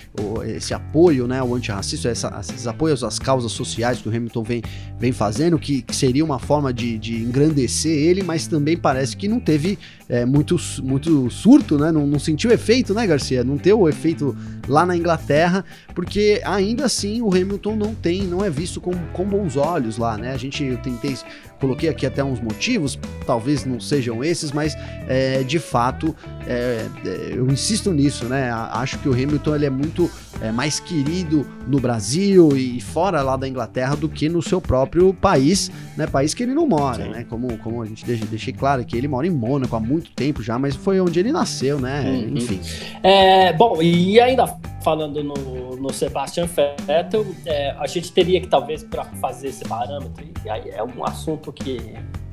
esse 0.47 0.73
apoio, 0.73 1.26
né, 1.26 1.42
o 1.42 1.52
antirracista, 1.52 2.09
essa, 2.09 2.33
esses 2.40 2.64
apoios 2.69 3.02
às 3.02 3.19
causas 3.19 3.50
sociais 3.50 4.00
que 4.00 4.09
o 4.09 4.16
Hamilton 4.16 4.45
vem, 4.45 4.62
vem 5.00 5.11
fazendo, 5.11 5.59
que, 5.59 5.83
que 5.83 5.97
seria 5.97 6.25
uma 6.25 6.38
forma 6.38 6.73
de, 6.73 6.97
de, 6.97 7.16
engrandecer 7.16 7.92
ele, 7.92 8.23
mas 8.23 8.47
também 8.47 8.76
parece 8.76 9.16
que 9.16 9.26
não 9.26 9.40
teve 9.40 9.76
é, 10.09 10.25
muito, 10.25 10.57
muito 10.81 11.28
surto, 11.28 11.76
né, 11.76 11.90
não, 11.90 12.07
não 12.07 12.21
sentiu 12.21 12.52
efeito, 12.52 12.95
né, 12.95 13.04
Garcia? 13.04 13.42
Não 13.42 13.59
teve 13.59 13.75
o 13.75 13.88
efeito 13.88 14.37
lá 14.69 14.87
na 14.87 14.97
Inglaterra, 14.97 15.64
porque 15.92 16.40
ainda 16.45 16.85
assim 16.85 17.21
o 17.21 17.28
Hamilton 17.28 17.75
não 17.75 17.95
tem, 17.95 18.23
não 18.23 18.45
é 18.45 18.50
visto 18.50 18.81
com, 18.81 18.92
com 19.12 19.25
bons 19.25 19.57
olhos 19.57 19.99
lá, 19.99 20.16
né? 20.16 20.33
A 20.33 20.37
gente, 20.37 20.62
eu 20.62 20.78
tentei, 20.78 21.16
coloquei 21.61 21.88
aqui 21.88 22.07
até 22.07 22.23
uns 22.23 22.40
motivos, 22.40 22.99
talvez 23.26 23.64
não 23.64 23.81
sejam 23.81 24.23
esses, 24.23 24.52
mas 24.52 24.76
é, 25.09 25.42
de 25.42 25.59
fato 25.59 26.14
é, 26.47 26.87
é 27.04 27.33
eu 27.35 27.47
insisto 27.50 27.92
nisso, 27.92 28.26
né? 28.26 28.51
Acho 28.52 28.99
que 28.99 29.09
o 29.09 29.12
Hamilton 29.12 29.54
ele 29.54 29.66
é 29.66 29.71
muito 29.71 30.11
é, 30.40 30.50
mais 30.50 30.80
querido 30.80 31.47
no 31.66 31.80
Brasil 31.80 32.56
e 32.56 32.80
fora 32.80 33.23
lá 33.23 33.37
da 33.37 33.49
Inglaterra 33.49 33.94
do 33.97 34.09
que 34.09 34.28
no 34.28 34.42
seu 34.42 34.61
próprio 34.61 35.12
país, 35.14 35.71
né? 35.97 36.06
País 36.06 36.35
que 36.35 36.42
ele 36.42 36.54
não 36.54 36.66
mora, 36.66 37.04
Sim. 37.04 37.11
né? 37.11 37.26
Como, 37.28 37.56
como 37.59 37.82
a 37.82 37.87
gente 37.87 38.04
deixei, 38.04 38.26
deixei 38.26 38.52
claro 38.52 38.85
que 38.85 38.97
ele 38.97 39.09
mora 39.09 39.26
em 39.26 39.30
Mônaco 39.30 39.75
há 39.76 39.80
muito 39.80 40.11
tempo 40.12 40.42
já, 40.42 40.59
mas 40.59 40.75
foi 40.75 41.00
onde 41.00 41.18
ele 41.18 41.32
nasceu, 41.32 41.80
né? 41.80 42.02
Uhum. 42.02 42.37
Enfim. 42.37 42.61
É, 43.02 43.52
bom, 43.52 43.80
e 43.82 44.21
ainda 44.21 44.47
falando 44.82 45.23
no, 45.23 45.76
no 45.76 45.92
Sebastian 45.92 46.47
Vettel, 46.87 47.26
é, 47.47 47.71
a 47.78 47.87
gente 47.87 48.12
teria 48.12 48.40
que 48.40 48.49
talvez 48.49 48.82
para 48.82 49.04
fazer 49.04 49.49
esse 49.49 49.64
parâmetro, 49.64 50.25
e 50.44 50.50
aí 50.50 50.71
é 50.71 50.82
um 50.82 51.04
assunto 51.04 51.52
que 51.52 51.80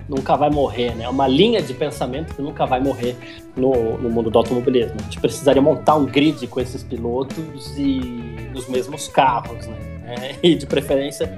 nunca 0.09 0.35
vai 0.35 0.49
morrer, 0.49 0.95
né? 0.95 1.03
É 1.03 1.09
uma 1.09 1.27
linha 1.27 1.61
de 1.61 1.73
pensamento 1.73 2.33
que 2.33 2.41
nunca 2.41 2.65
vai 2.65 2.79
morrer 2.79 3.15
no, 3.55 3.97
no 3.99 4.09
mundo 4.09 4.31
do 4.31 4.37
automobilismo. 4.39 4.95
A 4.99 5.03
gente 5.03 5.19
precisaria 5.19 5.61
montar 5.61 5.95
um 5.95 6.05
grid 6.05 6.47
com 6.47 6.59
esses 6.59 6.83
pilotos 6.83 7.77
e 7.77 8.49
os 8.55 8.67
mesmos 8.67 9.07
carros, 9.07 9.67
né? 9.67 9.77
É, 10.05 10.35
e 10.41 10.55
de 10.55 10.65
preferência 10.65 11.31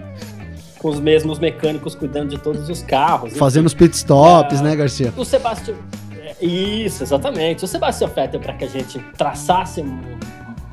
com 0.79 0.87
os 0.87 0.99
mesmos 0.99 1.37
mecânicos 1.37 1.93
cuidando 1.93 2.29
de 2.29 2.39
todos 2.39 2.69
os 2.69 2.81
carros. 2.81 3.37
Fazendo 3.37 3.65
os 3.67 3.73
pit 3.73 3.93
stops, 3.93 4.61
é, 4.61 4.63
né, 4.63 4.75
Garcia? 4.75 5.13
O 5.17 5.25
Sebastião. 5.25 5.77
É, 6.17 6.43
isso, 6.43 7.03
exatamente. 7.03 7.65
O 7.65 7.67
Sebastião 7.67 8.09
Vettel, 8.09 8.39
para 8.39 8.53
que 8.53 8.63
a 8.63 8.69
gente 8.69 8.97
traçasse 9.17 9.83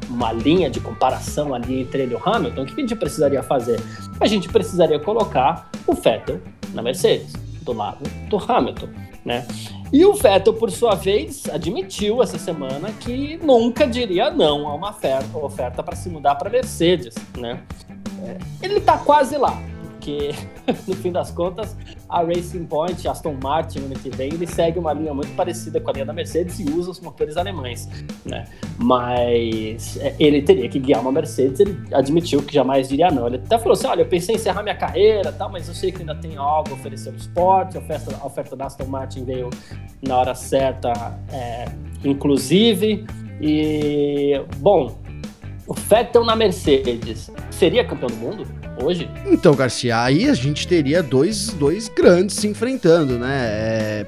uma 0.08 0.32
linha 0.32 0.70
de 0.70 0.80
comparação 0.80 1.52
ali 1.52 1.82
entre 1.82 2.04
ele 2.04 2.12
e 2.12 2.16
o 2.16 2.22
Hamilton, 2.24 2.62
o 2.62 2.66
que 2.66 2.72
a 2.72 2.80
gente 2.80 2.94
precisaria 2.94 3.42
fazer? 3.42 3.78
A 4.20 4.26
gente 4.26 4.48
precisaria 4.48 4.98
colocar 4.98 5.68
o 5.86 5.92
Vettel 5.92 6.40
na 6.72 6.80
Mercedes 6.80 7.47
do 7.68 7.72
lado 7.72 8.02
do 8.28 8.38
Hamilton, 8.38 8.88
né? 9.24 9.46
E 9.92 10.04
o 10.04 10.14
Vettel, 10.14 10.54
por 10.54 10.70
sua 10.70 10.94
vez, 10.94 11.48
admitiu 11.50 12.22
essa 12.22 12.38
semana 12.38 12.90
que 12.92 13.38
nunca 13.42 13.86
diria 13.86 14.30
não 14.30 14.66
a 14.66 14.74
uma 14.74 14.90
oferta, 14.90 15.38
oferta 15.38 15.82
para 15.82 15.96
se 15.96 16.08
mudar 16.08 16.34
para 16.34 16.50
Mercedes, 16.50 17.14
né? 17.36 17.60
É, 18.24 18.38
ele 18.62 18.78
está 18.78 18.98
quase 18.98 19.36
lá 19.36 19.58
porque 20.08 20.34
no 20.88 20.96
fim 20.96 21.12
das 21.12 21.30
contas 21.30 21.76
a 22.08 22.22
Racing 22.22 22.64
Point, 22.64 23.06
Aston 23.06 23.36
Martin, 23.42 23.80
ano 23.80 23.94
que 23.94 24.08
vem, 24.10 24.32
ele 24.32 24.46
segue 24.46 24.78
uma 24.78 24.92
linha 24.92 25.12
muito 25.12 25.34
parecida 25.36 25.80
com 25.80 25.90
a 25.90 25.92
linha 25.92 26.06
da 26.06 26.12
Mercedes 26.12 26.58
e 26.58 26.64
usa 26.70 26.90
os 26.90 27.00
motores 27.00 27.36
alemães, 27.36 27.88
né? 28.24 28.46
Mas 28.78 29.98
é, 29.98 30.14
ele 30.18 30.40
teria 30.40 30.68
que 30.68 30.78
guiar 30.78 31.02
uma 31.02 31.12
Mercedes, 31.12 31.60
ele 31.60 31.78
admitiu 31.92 32.42
que 32.42 32.54
jamais 32.54 32.88
diria 32.88 33.10
não. 33.10 33.26
Ele 33.26 33.36
até 33.36 33.58
falou 33.58 33.72
assim: 33.72 33.86
olha, 33.86 34.02
eu 34.02 34.08
pensei 34.08 34.34
em 34.34 34.38
encerrar 34.38 34.62
minha 34.62 34.76
carreira, 34.76 35.32
tal, 35.32 35.50
mas 35.50 35.68
eu 35.68 35.74
sei 35.74 35.92
que 35.92 36.00
ainda 36.00 36.14
tem 36.14 36.36
algo 36.36 36.70
a 36.70 36.74
oferecer 36.74 37.10
no 37.10 37.18
esporte. 37.18 37.76
A 37.76 37.80
oferta, 37.80 38.16
a 38.18 38.26
oferta 38.26 38.56
da 38.56 38.66
Aston 38.66 38.86
Martin 38.86 39.24
veio 39.24 39.50
na 40.00 40.16
hora 40.16 40.34
certa, 40.34 40.92
é, 41.30 41.66
inclusive. 42.04 43.06
E, 43.40 44.40
bom, 44.56 44.98
o 45.66 45.74
Vettel 45.74 46.24
na 46.24 46.34
Mercedes 46.34 47.30
seria 47.50 47.84
campeão 47.84 48.08
do 48.08 48.16
mundo 48.16 48.57
hoje? 48.82 49.10
Então, 49.26 49.54
Garcia, 49.54 50.02
aí 50.02 50.28
a 50.28 50.34
gente 50.34 50.66
teria 50.66 51.02
dois, 51.02 51.50
dois 51.50 51.88
grandes 51.88 52.36
se 52.36 52.46
enfrentando, 52.46 53.18
né? 53.18 53.36
É, 53.40 54.06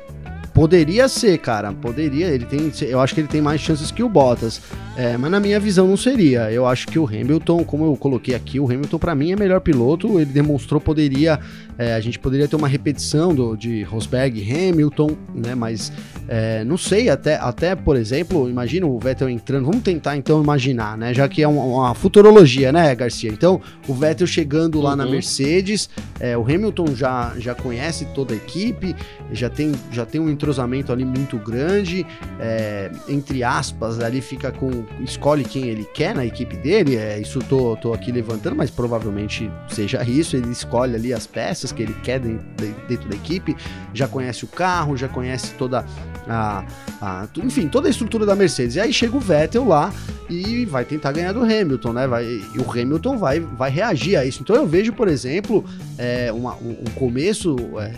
poderia 0.60 1.08
ser, 1.08 1.38
cara, 1.38 1.72
poderia. 1.72 2.26
Ele 2.26 2.44
tem, 2.44 2.70
eu 2.82 3.00
acho 3.00 3.14
que 3.14 3.22
ele 3.22 3.28
tem 3.28 3.40
mais 3.40 3.62
chances 3.62 3.90
que 3.90 4.02
o 4.02 4.10
Bottas. 4.10 4.60
É, 4.94 5.16
mas 5.16 5.30
na 5.30 5.40
minha 5.40 5.58
visão 5.58 5.88
não 5.88 5.96
seria. 5.96 6.52
Eu 6.52 6.66
acho 6.66 6.86
que 6.86 6.98
o 6.98 7.06
Hamilton, 7.06 7.64
como 7.64 7.86
eu 7.86 7.96
coloquei 7.96 8.34
aqui, 8.34 8.60
o 8.60 8.66
Hamilton 8.66 8.98
para 8.98 9.14
mim 9.14 9.32
é 9.32 9.36
melhor 9.36 9.60
piloto. 9.62 10.20
Ele 10.20 10.30
demonstrou 10.30 10.78
poderia, 10.78 11.40
é, 11.78 11.94
a 11.94 12.00
gente 12.00 12.18
poderia 12.18 12.46
ter 12.46 12.56
uma 12.56 12.68
repetição 12.68 13.34
do, 13.34 13.56
de 13.56 13.82
Rosberg 13.84 14.38
e 14.38 14.68
Hamilton, 14.68 15.16
né? 15.34 15.54
Mas 15.54 15.90
é, 16.28 16.62
não 16.64 16.76
sei, 16.76 17.08
até, 17.08 17.36
até 17.36 17.74
por 17.74 17.96
exemplo, 17.96 18.46
imagina 18.46 18.84
o 18.84 18.98
Vettel 18.98 19.30
entrando. 19.30 19.64
Vamos 19.64 19.80
tentar 19.80 20.18
então 20.18 20.42
imaginar, 20.42 20.98
né? 20.98 21.14
Já 21.14 21.26
que 21.26 21.42
é 21.42 21.48
uma, 21.48 21.64
uma 21.64 21.94
futurologia, 21.94 22.70
né, 22.70 22.94
Garcia? 22.94 23.30
Então 23.30 23.62
o 23.88 23.94
Vettel 23.94 24.26
chegando 24.26 24.78
lá 24.78 24.90
uhum. 24.90 24.96
na 24.96 25.06
Mercedes, 25.06 25.88
é, 26.18 26.36
o 26.36 26.42
Hamilton 26.42 26.94
já, 26.94 27.32
já 27.38 27.54
conhece 27.54 28.04
toda 28.14 28.34
a 28.34 28.36
equipe, 28.36 28.94
já 29.32 29.48
tem, 29.48 29.72
já 29.90 30.04
tem 30.04 30.20
um 30.20 30.28
entrosamento 30.50 30.92
ali 30.92 31.04
muito 31.04 31.38
grande, 31.38 32.04
é, 32.38 32.90
entre 33.08 33.42
aspas, 33.44 34.00
ali 34.00 34.20
fica 34.20 34.50
com 34.50 34.84
escolhe 35.00 35.44
quem 35.44 35.68
ele 35.68 35.84
quer 35.84 36.14
na 36.14 36.26
equipe 36.26 36.56
dele, 36.56 36.96
é, 36.96 37.18
isso 37.18 37.38
tô, 37.40 37.76
tô 37.76 37.94
aqui 37.94 38.10
levantando, 38.10 38.56
mas 38.56 38.70
provavelmente 38.70 39.50
seja 39.68 40.02
isso, 40.02 40.36
ele 40.36 40.50
escolhe 40.50 40.94
ali 40.94 41.14
as 41.14 41.26
peças 41.26 41.72
que 41.72 41.82
ele 41.82 41.94
quer 42.02 42.18
dentro, 42.18 42.46
dentro 42.88 43.08
da 43.08 43.14
equipe, 43.14 43.56
já 43.94 44.08
conhece 44.08 44.44
o 44.44 44.48
carro, 44.48 44.96
já 44.96 45.08
conhece 45.08 45.54
toda 45.54 45.84
a, 46.28 46.64
a, 47.00 47.28
enfim, 47.38 47.68
toda 47.68 47.88
a 47.88 47.90
estrutura 47.90 48.26
da 48.26 48.34
Mercedes. 48.34 48.76
E 48.76 48.80
aí 48.80 48.92
chega 48.92 49.16
o 49.16 49.20
Vettel 49.20 49.66
lá 49.66 49.92
e 50.28 50.64
vai 50.64 50.84
tentar 50.84 51.12
ganhar 51.12 51.32
do 51.32 51.42
Hamilton, 51.42 51.92
né? 51.92 52.06
Vai, 52.06 52.24
e 52.24 52.58
o 52.58 52.70
Hamilton 52.70 53.16
vai, 53.16 53.40
vai 53.40 53.70
reagir 53.70 54.16
a 54.16 54.24
isso. 54.24 54.42
Então 54.42 54.54
eu 54.54 54.66
vejo, 54.66 54.92
por 54.92 55.08
exemplo, 55.08 55.64
é, 55.98 56.32
uma, 56.32 56.54
um, 56.56 56.70
um 56.70 56.90
começo 56.94 57.56
é, 57.78 57.94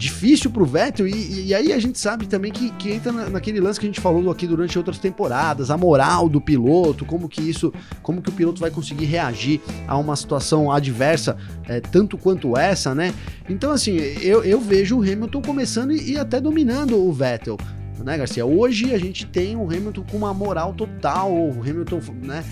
difícil 0.00 0.50
pro 0.50 0.64
Vettel, 0.64 1.06
e, 1.06 1.48
e, 1.48 1.54
aí 1.54 1.74
a 1.74 1.78
gente 1.78 2.00
sabe 2.00 2.26
também 2.26 2.50
que, 2.50 2.70
que 2.72 2.90
entra 2.90 3.12
na, 3.12 3.28
naquele 3.28 3.60
lance 3.60 3.78
que 3.78 3.84
a 3.84 3.88
gente 3.88 4.00
falou 4.00 4.30
aqui 4.30 4.46
durante 4.46 4.78
outras 4.78 4.98
temporadas, 4.98 5.70
a 5.70 5.76
moral 5.76 6.26
do 6.26 6.40
piloto, 6.40 7.04
como 7.04 7.28
que 7.28 7.42
isso, 7.42 7.70
como 8.02 8.22
que 8.22 8.30
o 8.30 8.32
piloto 8.32 8.58
vai 8.58 8.70
conseguir 8.70 9.04
reagir 9.04 9.60
a 9.86 9.98
uma 9.98 10.16
situação 10.16 10.72
adversa, 10.72 11.36
é, 11.68 11.80
tanto 11.80 12.16
quanto 12.16 12.56
essa, 12.56 12.94
né? 12.94 13.12
Então, 13.46 13.72
assim, 13.72 13.96
eu, 14.22 14.42
eu 14.42 14.58
vejo 14.58 14.98
o 14.98 15.02
Hamilton 15.02 15.42
começando 15.42 15.92
e, 15.92 16.12
e 16.12 16.18
até 16.18 16.40
dominando 16.40 16.96
o 16.96 17.12
Vettel 17.12 17.58
né, 18.04 18.16
Garcia? 18.16 18.44
Hoje 18.44 18.94
a 18.94 18.98
gente 18.98 19.26
tem 19.26 19.56
o 19.56 19.64
Hamilton 19.64 20.04
com 20.10 20.16
uma 20.16 20.34
moral 20.34 20.72
total, 20.72 21.32
o 21.32 21.60
Hamilton, 21.60 22.00
né? 22.22 22.44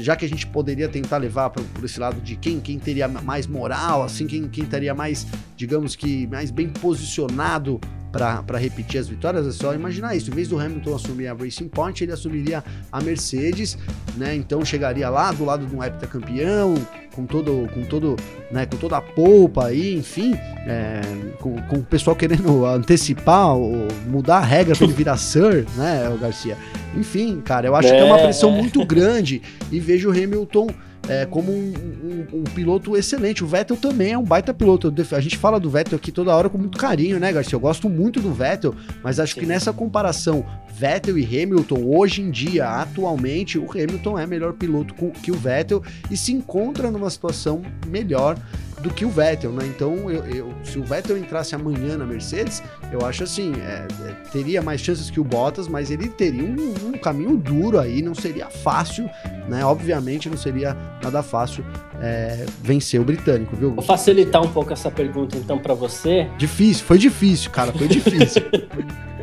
Já 0.00 0.16
que 0.16 0.24
a 0.24 0.28
gente 0.28 0.46
poderia 0.46 0.88
tentar 0.88 1.18
levar 1.18 1.50
por 1.50 1.84
esse 1.84 1.98
lado 1.98 2.20
de 2.20 2.36
quem, 2.36 2.60
quem 2.60 2.78
teria 2.78 3.08
mais 3.08 3.46
moral, 3.46 4.02
assim, 4.02 4.26
quem, 4.26 4.48
quem 4.48 4.64
estaria 4.64 4.94
mais, 4.94 5.26
digamos 5.56 5.96
que, 5.96 6.26
mais 6.28 6.50
bem 6.50 6.68
posicionado 6.68 7.80
para 8.12 8.58
repetir 8.58 9.00
as 9.00 9.08
vitórias, 9.08 9.46
é 9.46 9.50
só 9.50 9.74
imaginar 9.74 10.14
isso. 10.14 10.30
Em 10.30 10.34
vez 10.34 10.48
do 10.48 10.58
Hamilton 10.58 10.94
assumir 10.94 11.28
a 11.28 11.34
Racing 11.34 11.68
Point, 11.68 12.04
ele 12.04 12.12
assumiria 12.12 12.62
a 12.92 13.00
Mercedes, 13.00 13.78
né? 14.16 14.34
Então 14.34 14.62
chegaria 14.64 15.08
lá 15.08 15.32
do 15.32 15.44
lado 15.44 15.66
de 15.66 15.74
um 15.74 15.82
heptacampeão, 15.82 16.74
com 17.14 17.26
todo, 17.26 17.68
com 17.72 17.82
todo, 17.84 18.16
né, 18.50 18.66
com 18.66 18.76
toda 18.76 18.96
a 18.96 19.00
polpa 19.00 19.66
aí, 19.66 19.94
enfim, 19.94 20.34
é, 20.66 21.00
com, 21.40 21.60
com 21.62 21.76
o 21.76 21.82
pessoal 21.82 22.16
querendo 22.16 22.64
antecipar 22.66 23.54
ou 23.54 23.88
mudar 24.08 24.38
a 24.38 24.44
regra 24.44 24.74
para 24.74 24.84
ele 24.84 24.94
virar 24.94 25.16
Sir, 25.18 25.66
né, 25.76 26.08
o 26.08 26.18
Garcia. 26.18 26.56
Enfim, 26.96 27.40
cara, 27.40 27.66
eu 27.66 27.76
acho 27.76 27.88
é, 27.88 27.92
que 27.92 27.98
é 27.98 28.04
uma 28.04 28.18
pressão 28.18 28.50
é. 28.50 28.58
muito 28.58 28.84
grande 28.84 29.42
e 29.70 29.78
vejo 29.78 30.10
o 30.10 30.12
Hamilton 30.12 30.68
é, 31.08 31.26
como 31.26 31.50
um, 31.52 31.72
um, 32.04 32.38
um, 32.38 32.44
piloto 32.44 32.96
excelente. 32.96 33.42
O 33.42 33.46
Vettel 33.46 33.76
também 33.76 34.12
é 34.12 34.18
um 34.18 34.22
baita 34.22 34.54
piloto. 34.54 34.92
A 35.12 35.20
gente 35.20 35.36
fala 35.36 35.58
do 35.58 35.68
Vettel 35.68 35.96
aqui 35.96 36.12
toda 36.12 36.34
hora 36.34 36.48
com 36.48 36.58
muito 36.58 36.78
carinho, 36.78 37.18
né, 37.18 37.32
Garcia? 37.32 37.56
Eu 37.56 37.60
gosto 37.60 37.88
muito 37.88 38.20
do 38.20 38.32
Vettel, 38.32 38.74
mas 39.02 39.18
acho 39.18 39.34
Sim. 39.34 39.40
que 39.40 39.46
nessa 39.46 39.72
comparação 39.72 40.44
Vettel 40.72 41.18
e 41.18 41.24
Hamilton, 41.24 41.82
hoje 41.84 42.22
em 42.22 42.30
dia, 42.30 42.68
atualmente, 42.68 43.58
o 43.58 43.70
Hamilton 43.70 44.18
é 44.18 44.26
melhor 44.26 44.52
piloto 44.52 44.94
que 45.22 45.30
o 45.30 45.34
Vettel 45.34 45.82
e 46.10 46.16
se 46.16 46.32
encontra 46.32 46.90
numa 46.90 47.10
situação 47.10 47.62
melhor 47.86 48.36
do 48.82 48.90
que 48.90 49.04
o 49.04 49.08
Vettel, 49.08 49.52
né? 49.52 49.64
Então, 49.66 50.10
eu, 50.10 50.24
eu, 50.26 50.54
se 50.64 50.78
o 50.78 50.84
Vettel 50.84 51.16
entrasse 51.16 51.54
amanhã 51.54 51.96
na 51.96 52.04
Mercedes, 52.04 52.62
eu 52.90 53.06
acho 53.06 53.22
assim, 53.22 53.52
é, 53.54 53.86
é, 54.06 54.12
teria 54.30 54.60
mais 54.60 54.80
chances 54.80 55.08
que 55.08 55.20
o 55.20 55.24
Bottas, 55.24 55.68
mas 55.68 55.90
ele 55.90 56.08
teria 56.08 56.42
um, 56.42 56.88
um, 56.88 56.92
caminho 56.92 57.36
duro 57.36 57.78
aí, 57.78 58.02
não 58.02 58.14
seria 58.14 58.50
fácil, 58.50 59.08
né? 59.48 59.64
Obviamente 59.64 60.28
não 60.28 60.36
seria 60.36 60.76
nada 61.02 61.22
fácil 61.22 61.64
é, 62.00 62.44
vencer 62.60 63.00
o 63.00 63.04
britânico, 63.04 63.54
viu? 63.54 63.74
Vou 63.74 63.84
facilitar 63.84 64.42
um 64.42 64.52
pouco 64.52 64.72
essa 64.72 64.90
pergunta 64.90 65.36
então 65.36 65.58
para 65.58 65.74
você. 65.74 66.28
Difícil, 66.36 66.84
foi 66.84 66.98
difícil, 66.98 67.50
cara, 67.50 67.72
foi 67.72 67.88
difícil. 67.88 68.42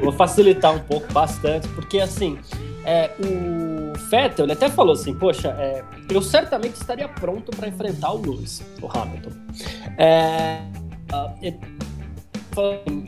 Vou 0.02 0.14
facilitar 0.14 0.74
um 0.74 0.80
pouco, 0.80 1.12
bastante, 1.12 1.68
porque 1.70 2.00
assim, 2.00 2.38
é, 2.86 3.12
o 3.20 3.69
Vettel, 4.10 4.46
ele 4.46 4.54
até 4.54 4.70
falou 4.70 4.94
assim, 4.94 5.14
poxa, 5.14 5.50
é, 5.60 5.84
eu 6.10 6.22
certamente 6.22 6.76
estaria 6.76 7.08
pronto 7.08 7.52
para 7.56 7.68
enfrentar 7.68 8.14
o 8.14 8.22
Lewis, 8.22 8.64
o 8.82 8.88
Hamilton. 8.88 9.32
É, 9.98 10.62
uh, 11.14 11.80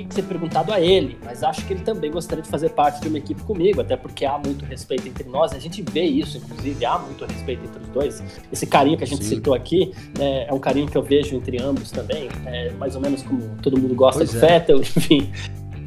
ser 0.10 0.24
perguntado 0.24 0.72
a 0.72 0.80
ele, 0.80 1.18
mas 1.24 1.44
acho 1.44 1.66
que 1.66 1.74
ele 1.74 1.84
também 1.84 2.12
gostaria 2.12 2.44
de 2.44 2.50
fazer 2.50 2.70
parte 2.70 3.02
de 3.02 3.08
uma 3.08 3.18
equipe 3.18 3.42
comigo, 3.44 3.82
até 3.82 3.98
porque 3.98 4.26
há 4.26 4.38
muito 4.38 4.66
respeito 4.66 5.08
entre 5.08 5.28
nós, 5.28 5.54
a 5.54 5.60
gente 5.60 5.82
vê 5.82 6.04
isso, 6.04 6.38
inclusive, 6.38 6.86
há 6.86 6.98
muito 7.00 7.26
respeito 7.26 7.64
entre 7.66 7.82
os 7.82 7.90
dois. 7.90 8.24
Esse 8.52 8.66
carinho 8.66 8.98
que 8.98 9.04
a 9.04 9.08
gente 9.08 9.24
Sim. 9.24 9.36
citou 9.36 9.54
aqui 9.54 9.94
é, 10.20 10.48
é, 10.48 10.54
um 10.54 10.60
carinho 10.60 10.88
que 10.88 10.98
eu 10.98 11.04
vejo 11.04 11.36
entre 11.36 11.62
ambos 11.62 11.92
também, 11.92 12.30
é 12.46 12.72
mais 12.74 12.96
ou 12.96 13.02
menos 13.02 13.24
como 13.24 13.58
todo 13.62 13.80
mundo 13.80 13.96
gosta 13.96 14.20
pois 14.20 14.32
do 14.32 14.38
é. 14.38 14.40
Vettel, 14.40 14.80
enfim. 14.82 15.32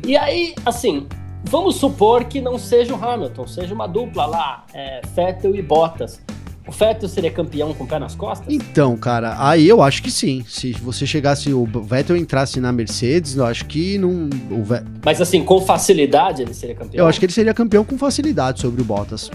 E 0.06 0.16
aí, 0.16 0.54
assim, 0.66 1.06
vamos 1.44 1.76
supor 1.76 2.24
que 2.24 2.40
não 2.40 2.58
seja 2.58 2.94
o 2.94 3.04
Hamilton, 3.04 3.46
seja 3.46 3.74
uma 3.74 3.86
dupla 3.86 4.26
lá, 4.26 4.64
é, 4.72 5.00
Vettel 5.14 5.54
e 5.54 5.62
Bottas. 5.62 6.20
O 6.66 6.72
Vettel 6.72 7.08
seria 7.10 7.30
campeão 7.30 7.74
com 7.74 7.84
o 7.84 7.86
pé 7.86 7.98
nas 7.98 8.14
costas? 8.14 8.52
Então, 8.52 8.96
cara, 8.96 9.36
aí 9.38 9.68
eu 9.68 9.82
acho 9.82 10.02
que 10.02 10.10
sim. 10.10 10.42
Se 10.48 10.72
você 10.72 11.06
chegasse, 11.06 11.52
o 11.52 11.66
Vettel 11.66 12.16
entrasse 12.16 12.58
na 12.58 12.72
Mercedes, 12.72 13.36
eu 13.36 13.44
acho 13.44 13.66
que 13.66 13.98
não. 13.98 14.30
O 14.50 14.64
Mas 15.04 15.20
assim, 15.20 15.44
com 15.44 15.60
facilidade 15.60 16.40
ele 16.40 16.54
seria 16.54 16.74
campeão? 16.74 17.04
Eu 17.04 17.06
acho 17.06 17.18
que 17.18 17.26
ele 17.26 17.32
seria 17.32 17.52
campeão 17.52 17.84
com 17.84 17.98
facilidade 17.98 18.62
sobre 18.62 18.80
o 18.80 18.84
Bottas. 18.84 19.30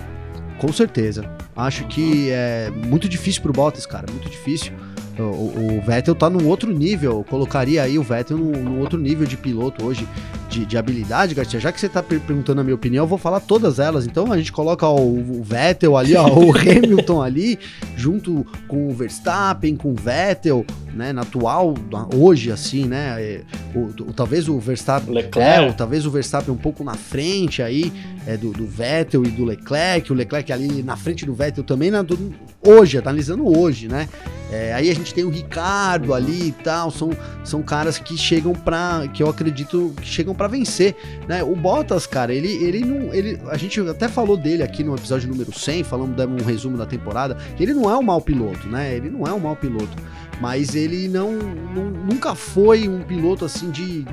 Com 0.59 0.73
certeza. 0.73 1.23
Acho 1.55 1.85
que 1.87 2.29
é 2.31 2.71
muito 2.87 3.07
difícil 3.07 3.43
pro 3.43 3.53
Bottas, 3.53 3.85
cara. 3.85 4.07
Muito 4.11 4.27
difícil. 4.27 4.73
O, 5.19 5.77
o, 5.77 5.81
Vettel 5.85 6.15
tá 6.15 6.29
num 6.29 6.47
outro 6.47 6.71
nível. 6.73 7.23
colocaria 7.29 7.83
aí 7.83 7.99
o 7.99 8.03
Vettel 8.03 8.37
num, 8.37 8.51
num 8.63 8.79
outro 8.79 8.97
nível 8.97 9.27
de 9.27 9.37
piloto 9.37 9.85
hoje 9.85 10.07
de, 10.49 10.65
de 10.65 10.77
habilidade, 10.77 11.35
Garcia, 11.35 11.59
já 11.59 11.71
que 11.71 11.79
você 11.79 11.85
está 11.85 12.01
perguntando 12.01 12.59
a 12.59 12.63
minha 12.63 12.75
opinião, 12.75 13.03
eu 13.03 13.07
vou 13.07 13.17
falar 13.17 13.39
todas 13.39 13.77
elas. 13.77 14.05
Então 14.05 14.31
a 14.31 14.37
gente 14.37 14.51
coloca 14.51 14.87
o, 14.87 15.19
o 15.19 15.43
Vettel 15.43 15.95
ali, 15.95 16.15
ó, 16.15 16.27
o 16.27 16.51
Hamilton 16.57 17.21
ali, 17.21 17.59
junto 17.95 18.45
com 18.67 18.89
o 18.89 18.93
Verstappen, 18.93 19.75
com 19.75 19.91
o 19.91 19.95
Vettel, 19.95 20.65
né, 20.93 21.13
na 21.13 21.21
atual, 21.21 21.75
hoje 22.15 22.51
assim, 22.51 22.85
né, 22.85 23.21
é, 23.21 23.41
o, 23.75 23.79
o, 23.79 24.13
talvez 24.13 24.49
o 24.49 24.59
Verstappen, 24.59 25.13
Leclerc. 25.13 25.69
é, 25.69 25.71
talvez 25.73 26.05
o 26.05 26.11
Verstappen 26.11 26.53
um 26.53 26.57
pouco 26.57 26.83
na 26.83 26.95
frente 26.95 27.61
aí, 27.61 27.91
é, 28.25 28.35
do, 28.35 28.51
do, 28.51 28.65
Vettel 28.65 29.23
e 29.23 29.29
do 29.29 29.45
Leclerc, 29.45 30.11
o 30.11 30.15
Leclerc 30.15 30.51
ali 30.51 30.81
na 30.81 30.95
frente 30.95 31.25
do 31.25 31.33
Vettel 31.33 31.63
também, 31.63 31.91
na, 31.91 32.01
do, 32.01 32.33
hoje, 32.65 32.97
analisando 32.97 33.47
hoje, 33.47 33.87
né, 33.87 34.09
é, 34.51 34.73
aí 34.73 34.89
a 34.89 34.95
gente 34.95 35.13
tem 35.13 35.23
o 35.23 35.29
Ricardo 35.29 36.13
ali 36.13 36.47
e 36.47 36.51
tal, 36.51 36.89
são, 36.89 37.11
são 37.43 37.61
caras 37.61 37.99
que 37.99 38.17
chegam 38.17 38.53
para 38.53 39.07
que 39.13 39.21
eu 39.21 39.29
acredito 39.29 39.93
que 40.01 40.07
chegam 40.07 40.33
para 40.39 40.47
vencer, 40.47 40.95
né? 41.27 41.43
O 41.43 41.53
Bottas, 41.53 42.07
cara, 42.07 42.33
ele, 42.33 42.47
ele 42.63 42.85
não. 42.85 43.13
Ele, 43.13 43.37
a 43.49 43.57
gente 43.57 43.77
até 43.81 44.07
falou 44.07 44.37
dele 44.37 44.63
aqui 44.63 44.85
no 44.85 44.95
episódio 44.95 45.27
número 45.27 45.51
100, 45.51 45.83
falando 45.83 46.17
um 46.25 46.45
resumo 46.45 46.77
da 46.77 46.85
temporada, 46.85 47.35
que 47.57 47.61
ele 47.61 47.73
não 47.73 47.91
é 47.91 47.97
um 47.97 48.01
mau 48.01 48.21
piloto, 48.21 48.65
né? 48.69 48.95
Ele 48.95 49.09
não 49.09 49.27
é 49.27 49.33
um 49.33 49.39
mau 49.39 49.55
piloto, 49.57 49.97
mas 50.39 50.75
ele 50.75 51.09
não, 51.09 51.33
não 51.33 51.91
nunca 51.91 52.33
foi 52.35 52.87
um 52.87 53.01
piloto 53.01 53.43
assim 53.43 53.69
de, 53.69 54.05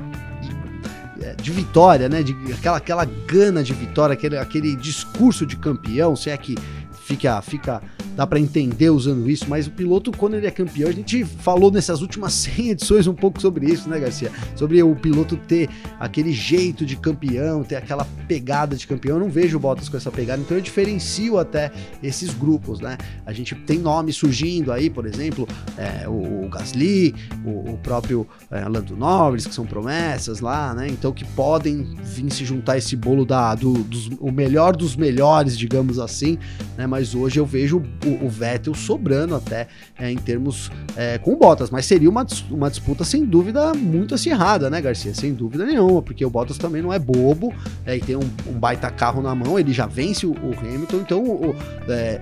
de 1.41 1.51
vitória, 1.51 2.09
né? 2.09 2.21
De 2.21 2.35
aquela, 2.51 2.77
aquela 2.77 3.05
gana 3.05 3.63
de 3.63 3.73
vitória, 3.73 4.11
aquele, 4.11 4.37
aquele 4.37 4.75
discurso 4.75 5.45
de 5.45 5.55
campeão, 5.55 6.13
se 6.13 6.29
é 6.29 6.35
que 6.35 6.55
fica, 6.91 7.41
fica 7.41 7.81
dá 8.17 8.25
para 8.25 8.39
entender 8.39 8.89
usando 8.89 9.29
isso, 9.29 9.45
mas 9.47 9.67
o 9.67 9.71
piloto, 9.71 10.11
quando 10.11 10.33
ele 10.33 10.47
é 10.47 10.51
campeão, 10.51 10.89
a 10.89 10.91
gente 10.91 11.23
falou 11.23 11.69
nessas 11.71 12.01
últimas 12.01 12.33
100 12.57 12.71
edições 12.71 13.05
um 13.05 13.13
pouco 13.13 13.39
sobre 13.39 13.71
isso, 13.71 13.87
né, 13.87 13.99
Garcia? 13.99 14.31
Sobre 14.55 14.81
o 14.81 14.95
piloto 14.95 15.37
ter 15.37 15.69
aquele 15.99 16.33
jeito 16.33 16.83
de 16.83 16.95
campeão, 16.95 17.63
ter 17.63 17.75
aquela 17.75 18.07
pegada 18.27 18.75
de 18.75 18.87
campeão. 18.87 19.17
Eu 19.17 19.19
não 19.19 19.29
vejo 19.29 19.57
o 19.57 19.59
Bottas 19.59 19.87
com 19.87 19.95
essa 19.95 20.09
pegada, 20.09 20.41
então 20.41 20.57
eu 20.57 20.61
diferencio 20.61 21.37
até 21.37 21.71
esses 22.01 22.33
grupos, 22.33 22.79
né? 22.79 22.97
A 23.23 23.31
gente 23.31 23.53
tem 23.53 23.77
nomes 23.77 24.15
surgindo 24.15 24.71
aí, 24.71 24.89
por 24.89 25.05
exemplo, 25.05 25.47
é, 25.77 26.09
o, 26.09 26.45
o, 26.45 26.49
Gasly, 26.49 27.13
o, 27.45 27.73
o 27.73 27.77
próprio 27.77 28.27
é, 28.49 28.67
Lando 28.67 28.97
Norris, 28.97 29.45
que 29.45 29.53
são 29.53 29.65
promessas 29.65 30.39
lá, 30.39 30.73
né? 30.73 30.87
Então 30.87 31.11
que 31.11 31.23
podem 31.23 31.83
vir 32.03 32.31
se 32.31 32.43
juntar 32.43 32.79
esse 32.79 32.95
bolo 32.95 33.23
da, 33.23 33.53
do, 33.53 33.73
dos, 33.73 34.09
o 34.19 34.31
melhor 34.31 34.75
dos 34.75 34.95
melhores, 34.95 35.55
digamos 35.55 35.99
assim, 35.99 36.39
né? 36.75 36.87
Mas 36.87 37.13
hoje 37.13 37.39
eu 37.39 37.45
vejo 37.45 37.83
o, 38.07 38.25
o 38.25 38.29
Vettel 38.29 38.73
sobrando 38.73 39.35
até 39.35 39.67
é, 39.97 40.11
em 40.11 40.17
termos 40.17 40.71
é, 40.95 41.17
com 41.17 41.35
Bottas, 41.35 41.69
mas 41.69 41.85
seria 41.85 42.09
uma, 42.09 42.25
uma 42.49 42.69
disputa 42.69 43.03
sem 43.03 43.25
dúvida 43.25 43.73
muito 43.73 44.15
acirrada, 44.15 44.69
né, 44.69 44.81
Garcia? 44.81 45.13
Sem 45.13 45.33
dúvida 45.33 45.65
nenhuma, 45.65 46.01
porque 46.01 46.25
o 46.25 46.29
Bottas 46.29 46.57
também 46.57 46.81
não 46.81 46.93
é 46.93 46.99
bobo 46.99 47.53
é, 47.85 47.95
e 47.95 47.99
tem 47.99 48.15
um, 48.15 48.29
um, 48.47 48.53
baita 48.53 48.89
carro 48.89 49.21
na 49.21 49.33
mão, 49.35 49.59
ele 49.59 49.73
já 49.73 49.85
vence 49.85 50.25
o, 50.25 50.31
o 50.31 50.57
Hamilton, 50.59 50.97
então 50.97 51.23
o, 51.23 51.55
é, 51.89 52.21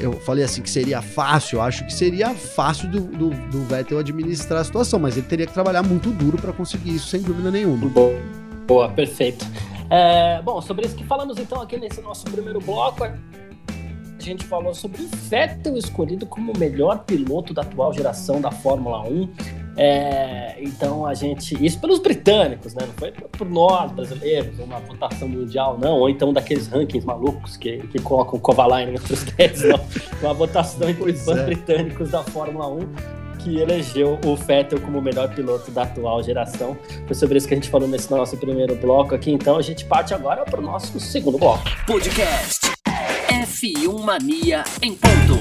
eu 0.00 0.12
falei 0.20 0.44
assim 0.44 0.62
que 0.62 0.70
seria 0.70 1.00
fácil, 1.02 1.60
acho 1.60 1.84
que 1.84 1.92
seria 1.92 2.34
fácil 2.34 2.88
do, 2.88 3.00
do, 3.00 3.30
do 3.30 3.64
Vettel 3.64 3.98
administrar 3.98 4.60
a 4.60 4.64
situação, 4.64 4.98
mas 4.98 5.16
ele 5.16 5.26
teria 5.26 5.46
que 5.46 5.52
trabalhar 5.52 5.82
muito 5.82 6.10
duro 6.10 6.36
para 6.38 6.52
conseguir 6.52 6.94
isso, 6.94 7.08
sem 7.08 7.20
dúvida 7.22 7.50
nenhuma. 7.50 7.88
Boa, 7.88 8.14
boa 8.66 8.88
perfeito. 8.88 9.44
É, 9.88 10.42
bom, 10.42 10.60
sobre 10.60 10.86
isso 10.86 10.96
que 10.96 11.04
falamos 11.04 11.38
então 11.38 11.60
aqui 11.60 11.78
nesse 11.78 12.00
nosso 12.00 12.24
primeiro 12.24 12.60
bloco, 12.60 13.04
gente 14.26 14.44
falou 14.44 14.74
sobre 14.74 15.02
o 15.02 15.08
Vettel 15.08 15.76
escolhido 15.76 16.26
como 16.26 16.52
o 16.52 16.58
melhor 16.58 17.04
piloto 17.04 17.54
da 17.54 17.62
atual 17.62 17.92
geração 17.92 18.40
da 18.40 18.50
Fórmula 18.50 19.02
1. 19.02 19.28
É, 19.78 20.56
então 20.58 21.04
a 21.04 21.14
gente. 21.14 21.54
Isso 21.64 21.78
pelos 21.78 21.98
britânicos, 21.98 22.74
né? 22.74 22.86
Não 22.86 22.94
foi 22.94 23.12
por 23.12 23.48
nós, 23.48 23.92
brasileiros, 23.92 24.58
uma 24.58 24.80
votação 24.80 25.28
mundial, 25.28 25.78
não, 25.78 25.98
ou 25.98 26.08
então 26.08 26.32
daqueles 26.32 26.66
rankings 26.66 27.06
malucos 27.06 27.56
que, 27.56 27.78
que 27.88 27.98
colocam 28.00 28.38
Kovalainen 28.38 28.94
entre 28.94 29.12
os 29.12 29.22
10, 29.36 29.62
não. 29.64 29.80
Uma 30.22 30.34
votação 30.34 30.88
entre 30.88 31.10
os 31.10 31.24
fãs 31.24 31.38
é. 31.38 31.44
britânicos 31.44 32.10
da 32.10 32.22
Fórmula 32.22 32.68
1 32.68 33.16
que 33.40 33.60
elegeu 33.60 34.18
o 34.24 34.34
Vettel 34.34 34.80
como 34.80 34.98
o 34.98 35.02
melhor 35.02 35.32
piloto 35.32 35.70
da 35.70 35.82
atual 35.82 36.20
geração. 36.20 36.76
Foi 37.06 37.14
sobre 37.14 37.38
isso 37.38 37.46
que 37.46 37.54
a 37.54 37.56
gente 37.56 37.68
falou 37.70 37.86
nesse 37.86 38.10
nosso 38.10 38.36
primeiro 38.36 38.74
bloco 38.74 39.14
aqui. 39.14 39.30
Então 39.30 39.56
a 39.56 39.62
gente 39.62 39.84
parte 39.84 40.12
agora 40.12 40.44
para 40.44 40.58
o 40.58 40.62
nosso 40.62 40.98
segundo 40.98 41.38
bloco. 41.38 41.62
Podcast 41.86 42.65
F1 43.56 44.04
Mania 44.04 44.64
em 44.82 44.94
ponto. 44.94 45.40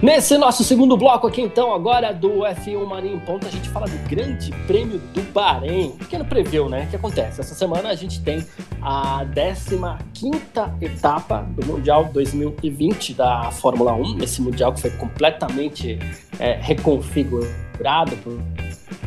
Nesse 0.00 0.38
nosso 0.38 0.62
segundo 0.62 0.96
bloco 0.96 1.26
aqui, 1.26 1.42
então, 1.42 1.74
agora 1.74 2.12
do 2.12 2.44
F1 2.44 2.86
Mania 2.86 3.12
em 3.12 3.18
ponto, 3.18 3.44
a 3.44 3.50
gente 3.50 3.68
fala 3.70 3.88
do 3.88 4.08
Grande 4.08 4.52
Prêmio 4.68 5.00
do 5.12 5.20
Bahrein. 5.32 5.96
Pequeno 5.98 6.24
preview, 6.24 6.68
né? 6.68 6.84
O 6.84 6.90
que 6.90 6.96
acontece? 6.96 7.40
Essa 7.40 7.56
semana 7.56 7.88
a 7.88 7.96
gente 7.96 8.22
tem 8.22 8.46
a 8.80 9.26
15ª 9.26 10.80
etapa 10.80 11.42
do 11.50 11.66
Mundial 11.66 12.04
2020 12.04 13.14
da 13.14 13.50
Fórmula 13.50 13.94
1. 13.94 14.22
Esse 14.22 14.40
Mundial 14.40 14.72
que 14.72 14.80
foi 14.80 14.90
completamente 14.90 15.98
é, 16.38 16.52
reconfigurado 16.52 18.16
por 18.18 18.40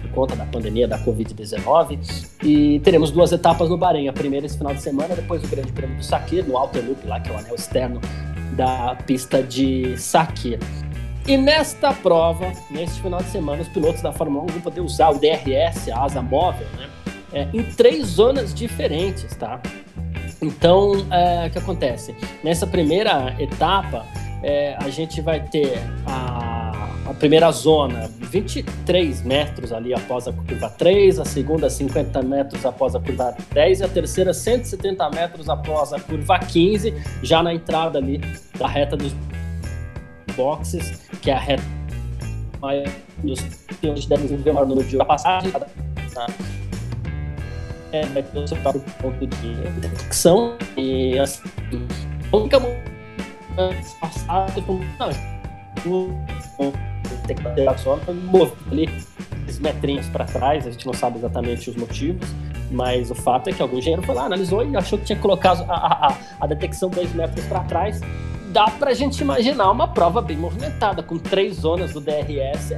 conta 0.10 0.36
da 0.36 0.46
pandemia 0.46 0.88
da 0.88 1.00
Covid-19. 1.00 2.00
E 2.44 2.80
teremos 2.80 3.12
duas 3.12 3.32
etapas 3.32 3.70
no 3.70 3.78
Bahrein. 3.78 4.08
A 4.08 4.13
primeira 4.13 4.46
esse 4.46 4.58
final 4.58 4.74
de 4.74 4.82
semana, 4.82 5.16
depois 5.16 5.44
o 5.44 5.48
Grande 5.48 5.72
Prêmio 5.72 5.98
do 5.98 6.04
Sakir, 6.04 6.46
no 6.46 6.58
Outer 6.58 6.84
Loop, 6.86 7.06
lá 7.08 7.20
que 7.20 7.30
é 7.30 7.34
o 7.34 7.38
anel 7.38 7.56
externo 7.56 8.00
da 8.56 8.96
pista 9.06 9.42
de 9.42 9.98
Sakir. 9.98 10.60
E 11.28 11.38
nesta 11.38 11.94
prova, 11.94 12.52
neste 12.70 13.02
final 13.02 13.22
de 13.22 13.30
semana, 13.30 13.62
os 13.62 13.70
pilotos 13.70 14.02
da 14.02 14.12
Fórmula 14.12 14.44
1 14.44 14.48
vão 14.48 14.62
poder 14.62 14.82
usar 14.82 15.10
o 15.10 15.20
DRS, 15.20 15.89
a 15.89 16.04
asa 16.04 16.22
móvel, 16.22 16.68
né? 16.78 16.89
É, 17.32 17.48
em 17.54 17.63
três 17.63 18.08
zonas 18.08 18.54
diferentes, 18.54 19.36
tá? 19.36 19.60
Então, 20.42 20.94
é, 21.10 21.48
o 21.48 21.50
que 21.50 21.58
acontece? 21.58 22.13
Nessa 22.44 22.68
primeira 22.68 23.34
etapa, 23.39 24.06
é, 24.44 24.76
a 24.78 24.89
gente 24.89 25.22
vai 25.22 25.39
ter 25.39 25.80
a 26.06 26.62
a 27.06 27.13
primeira 27.13 27.52
zona 27.52 28.10
23 28.20 29.22
metros 29.24 29.74
ali 29.74 29.94
após 29.94 30.28
a 30.28 30.34
curva 30.34 30.70
3, 30.70 31.20
a 31.20 31.26
segunda 31.26 31.70
50 31.70 32.22
metros 32.22 32.66
após 32.66 32.96
a 32.96 33.00
curva 33.00 33.36
10 33.52 33.80
e 33.82 33.84
a 33.84 33.88
terceira 33.88 34.34
170 34.34 35.10
metros 35.10 35.50
após 35.50 35.92
a 35.92 36.00
curva 36.00 36.39
15, 36.39 36.94
já 37.22 37.44
na 37.44 37.54
entrada 37.54 38.00
ali 38.00 38.22
da 38.58 38.68
reta 38.68 38.96
dos 38.96 39.13
boxes, 40.36 41.02
que 41.22 41.30
é 41.30 41.34
a 41.34 41.39
reta 41.39 41.63
dos 43.22 43.39
onde 43.84 44.08
devem 44.08 44.26
desenvolver 44.26 44.52
o 44.52 44.54
maior 44.54 44.68
número 44.68 44.88
de. 44.88 44.98
Tá? 44.98 46.28
É, 47.92 48.06
vai 48.08 48.24
ter 48.24 48.39
o 48.39 48.48
seu 48.48 48.58
próprio 48.58 48.84
ponto 49.02 49.28
de 49.28 49.56
detecção 49.82 50.58
e 50.78 51.20
assim, 51.20 51.44
a 52.32 52.38
única 52.38 52.60
passada, 54.00 54.54
não, 55.00 55.10
tem 57.24 57.36
que 57.36 57.44
bater 57.44 57.80
só, 57.80 58.00
mover 58.08 58.54
ali 58.72 58.90
esses 59.48 59.60
metrinhos 59.60 60.08
para 60.08 60.26
trás, 60.26 60.68
a 60.68 60.72
gente 60.72 60.86
não 60.86 60.94
sabe 60.94 61.18
exatamente 61.18 61.70
os 61.70 61.76
motivos, 61.76 62.28
mas 62.72 63.12
o 63.12 63.16
fato 63.16 63.50
é 63.50 63.54
que 63.54 63.62
algum 63.62 63.78
engenheiro 63.78 64.02
foi 64.02 64.16
lá, 64.16 64.26
analisou 64.26 64.66
e 64.66 64.76
achou 64.76 64.98
que 64.98 65.06
tinha 65.06 65.16
que 65.16 65.22
colocar 65.22 65.52
a, 65.68 66.08
a, 66.08 66.18
a 66.40 66.48
detecção 66.48 66.90
dois 66.90 67.14
metros 67.14 67.46
para 67.46 67.60
trás. 67.62 68.02
Dá 68.52 68.66
para 68.70 68.92
a 68.92 68.94
gente 68.94 69.20
imaginar 69.22 69.72
uma 69.72 69.88
prova 69.88 70.22
bem 70.22 70.38
movimentada, 70.38 71.02
com 71.02 71.18
três 71.18 71.56
zonas 71.56 71.94
do 71.94 72.02
DRS. 72.02 72.74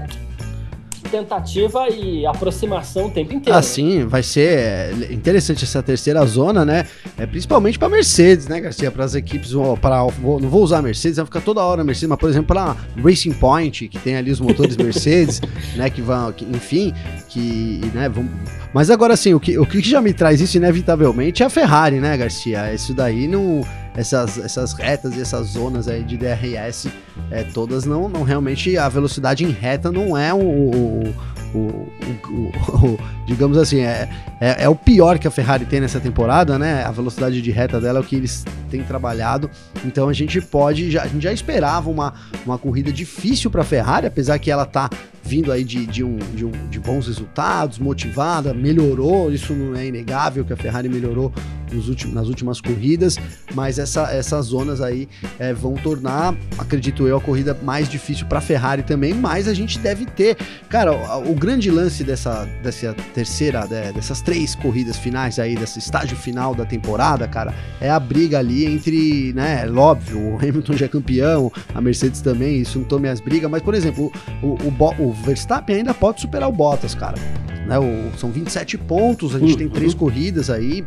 Tentativa 1.05 1.87
e 1.89 2.25
aproximação 2.25 3.07
o 3.07 3.11
tempo 3.11 3.33
inteiro. 3.33 3.57
Ah, 3.57 3.61
sim, 3.61 4.05
vai 4.05 4.23
ser 4.23 4.57
é, 4.57 4.93
interessante 5.11 5.63
essa 5.63 5.81
terceira 5.81 6.25
zona, 6.25 6.65
né? 6.65 6.85
É, 7.17 7.25
principalmente 7.25 7.79
para 7.79 7.89
Mercedes, 7.89 8.47
né, 8.47 8.59
Garcia? 8.59 8.91
Para 8.91 9.05
as 9.05 9.15
equipes, 9.15 9.51
para 9.81 9.99
não 9.99 10.49
vou 10.49 10.63
usar 10.63 10.79
a 10.79 10.81
Mercedes, 10.81 11.17
vai 11.17 11.25
ficar 11.25 11.41
toda 11.41 11.61
hora 11.61 11.81
a 11.81 11.85
Mercedes, 11.85 12.09
mas 12.09 12.19
por 12.19 12.29
exemplo, 12.29 12.47
para 12.47 12.75
Racing 13.01 13.33
Point, 13.33 13.87
que 13.87 13.97
tem 13.99 14.15
ali 14.15 14.31
os 14.31 14.39
motores 14.39 14.75
Mercedes, 14.77 15.41
né, 15.75 15.89
que 15.89 16.01
vão, 16.01 16.31
que, 16.31 16.45
enfim, 16.45 16.93
que, 17.29 17.81
né, 17.93 18.09
vão 18.09 18.27
mas 18.73 18.89
agora 18.89 19.15
sim, 19.15 19.33
o 19.33 19.39
que, 19.39 19.57
o 19.57 19.65
que 19.65 19.81
já 19.81 20.01
me 20.01 20.11
traz 20.11 20.41
isso 20.41 20.57
inevitavelmente 20.57 21.41
é 21.41 21.45
a 21.45 21.49
Ferrari, 21.49 22.01
né, 22.01 22.17
Garcia? 22.17 22.73
Isso 22.73 22.93
daí 22.93 23.25
não 23.25 23.61
essas, 23.95 24.37
essas 24.37 24.73
retas 24.73 25.15
e 25.15 25.21
essas 25.21 25.47
zonas 25.49 25.87
aí 25.87 26.03
de 26.03 26.17
DRS, 26.17 26.87
é, 27.31 27.43
todas 27.43 27.85
não, 27.85 28.09
não 28.09 28.23
realmente 28.23 28.77
a 28.77 28.89
velocidade 28.89 29.43
em 29.43 29.51
reta 29.51 29.91
não 29.91 30.17
é 30.17 30.33
o, 30.33 30.39
o, 30.39 31.15
o, 31.53 31.59
o 31.59 32.99
digamos 33.25 33.57
assim, 33.57 33.79
é, 33.79 34.09
é, 34.39 34.63
é, 34.63 34.69
o 34.69 34.75
pior 34.75 35.17
que 35.17 35.27
a 35.27 35.31
Ferrari 35.31 35.65
tem 35.65 35.79
nessa 35.79 35.99
temporada, 35.99 36.59
né? 36.59 36.83
A 36.83 36.91
velocidade 36.91 37.41
de 37.41 37.51
reta 37.51 37.79
dela 37.79 37.99
é 37.99 38.01
o 38.01 38.05
que 38.05 38.15
eles 38.15 38.45
têm 38.69 38.83
trabalhado. 38.83 39.49
Então 39.83 40.09
a 40.09 40.13
gente 40.13 40.41
pode, 40.41 40.91
já, 40.91 41.03
a 41.03 41.07
gente 41.07 41.23
já 41.23 41.33
esperava 41.33 41.89
uma, 41.89 42.13
uma 42.45 42.57
corrida 42.57 42.91
difícil 42.91 43.49
para 43.49 43.61
a 43.61 43.65
Ferrari, 43.65 44.07
apesar 44.07 44.37
que 44.39 44.51
ela 44.51 44.65
tá 44.65 44.89
vindo 45.25 45.51
aí 45.51 45.63
de, 45.63 45.85
de, 45.87 46.03
um, 46.03 46.17
de, 46.35 46.45
um, 46.45 46.51
de 46.69 46.79
bons 46.79 47.07
resultados, 47.07 47.79
motivada, 47.79 48.53
melhorou, 48.53 49.31
isso 49.31 49.53
não 49.53 49.75
é 49.75 49.87
inegável 49.87 50.45
que 50.45 50.53
a 50.53 50.57
Ferrari 50.57 50.87
melhorou 50.87 51.33
últimos, 51.73 52.13
nas 52.13 52.27
últimas 52.27 52.61
corridas, 52.61 53.17
mas 53.53 53.79
essa, 53.79 54.11
essas 54.11 54.47
zonas 54.47 54.81
aí 54.81 55.07
é, 55.39 55.53
vão 55.53 55.73
tornar, 55.73 56.35
acredito 56.57 57.07
eu, 57.07 57.17
a 57.17 57.21
corrida 57.21 57.57
mais 57.63 57.89
difícil 57.89 58.25
para 58.27 58.39
a 58.39 58.41
Ferrari 58.41 58.83
também, 58.83 59.13
mas 59.13 59.47
a 59.47 59.53
gente 59.53 59.79
deve 59.79 60.05
ter, 60.05 60.37
cara, 60.69 60.93
o, 60.93 61.31
o 61.31 61.35
grande 61.35 61.69
lance 61.69 62.03
dessa, 62.03 62.45
dessa 62.63 62.93
terceira, 63.13 63.65
dessas 63.67 64.21
três 64.21 64.55
corridas 64.55 64.97
finais 64.97 65.39
aí, 65.39 65.55
desse 65.55 65.79
estágio 65.79 66.15
final 66.15 66.53
da 66.53 66.65
temporada, 66.65 67.27
cara, 67.27 67.53
é 67.81 67.89
a 67.89 67.99
briga 67.99 68.39
ali 68.39 68.65
entre, 68.65 69.33
né, 69.33 69.69
óbvio, 69.69 70.19
o 70.19 70.35
Hamilton 70.37 70.73
já 70.73 70.85
é 70.85 70.89
campeão, 70.89 71.51
a 71.73 71.81
Mercedes 71.81 72.21
também, 72.21 72.61
isso 72.61 72.79
não 72.79 72.85
tome 72.85 73.09
as 73.09 73.19
brigas, 73.19 73.49
mas, 73.49 73.61
por 73.61 73.73
exemplo, 73.73 74.11
o, 74.41 74.47
o, 74.47 75.07
o 75.07 75.11
Verstappen 75.23 75.77
ainda 75.77 75.93
pode 75.93 76.21
superar 76.21 76.49
o 76.49 76.51
Bottas, 76.51 76.95
cara. 76.95 77.17
Né, 77.67 77.79
o, 77.79 78.17
são 78.17 78.31
27 78.31 78.77
pontos, 78.77 79.35
a 79.35 79.39
gente 79.39 79.53
uhum. 79.53 79.57
tem 79.57 79.69
três 79.69 79.93
corridas 79.93 80.49
aí, 80.51 80.85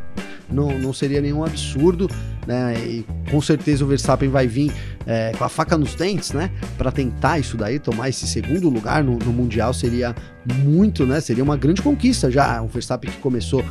não, 0.49 0.79
não 0.79 0.93
seria 0.93 1.21
nenhum 1.21 1.45
absurdo, 1.45 2.09
né? 2.47 2.75
E 2.79 3.07
com 3.31 3.41
certeza 3.41 3.85
o 3.85 3.88
Verstappen 3.88 4.29
vai 4.29 4.47
vir 4.47 4.73
é, 5.09 5.33
com 5.37 5.42
a 5.42 5.49
faca 5.49 5.79
nos 5.79 5.94
dentes, 5.94 6.33
né? 6.33 6.51
Para 6.77 6.92
tentar 6.92 7.38
isso 7.38 7.57
daí, 7.57 7.79
tomar 7.79 8.11
esse 8.11 8.27
segundo 8.27 8.68
lugar 8.68 9.03
no, 9.03 9.18
no, 9.18 9.33
Mundial 9.33 9.73
seria 9.73 10.14
muito, 10.44 11.07
né? 11.07 11.18
Seria 11.18 11.42
uma 11.42 11.57
grande 11.57 11.81
conquista 11.81 12.31
já. 12.31 12.61
O 12.62 12.68
Verstappen 12.68 13.11
que 13.11 13.16
começou 13.16 13.64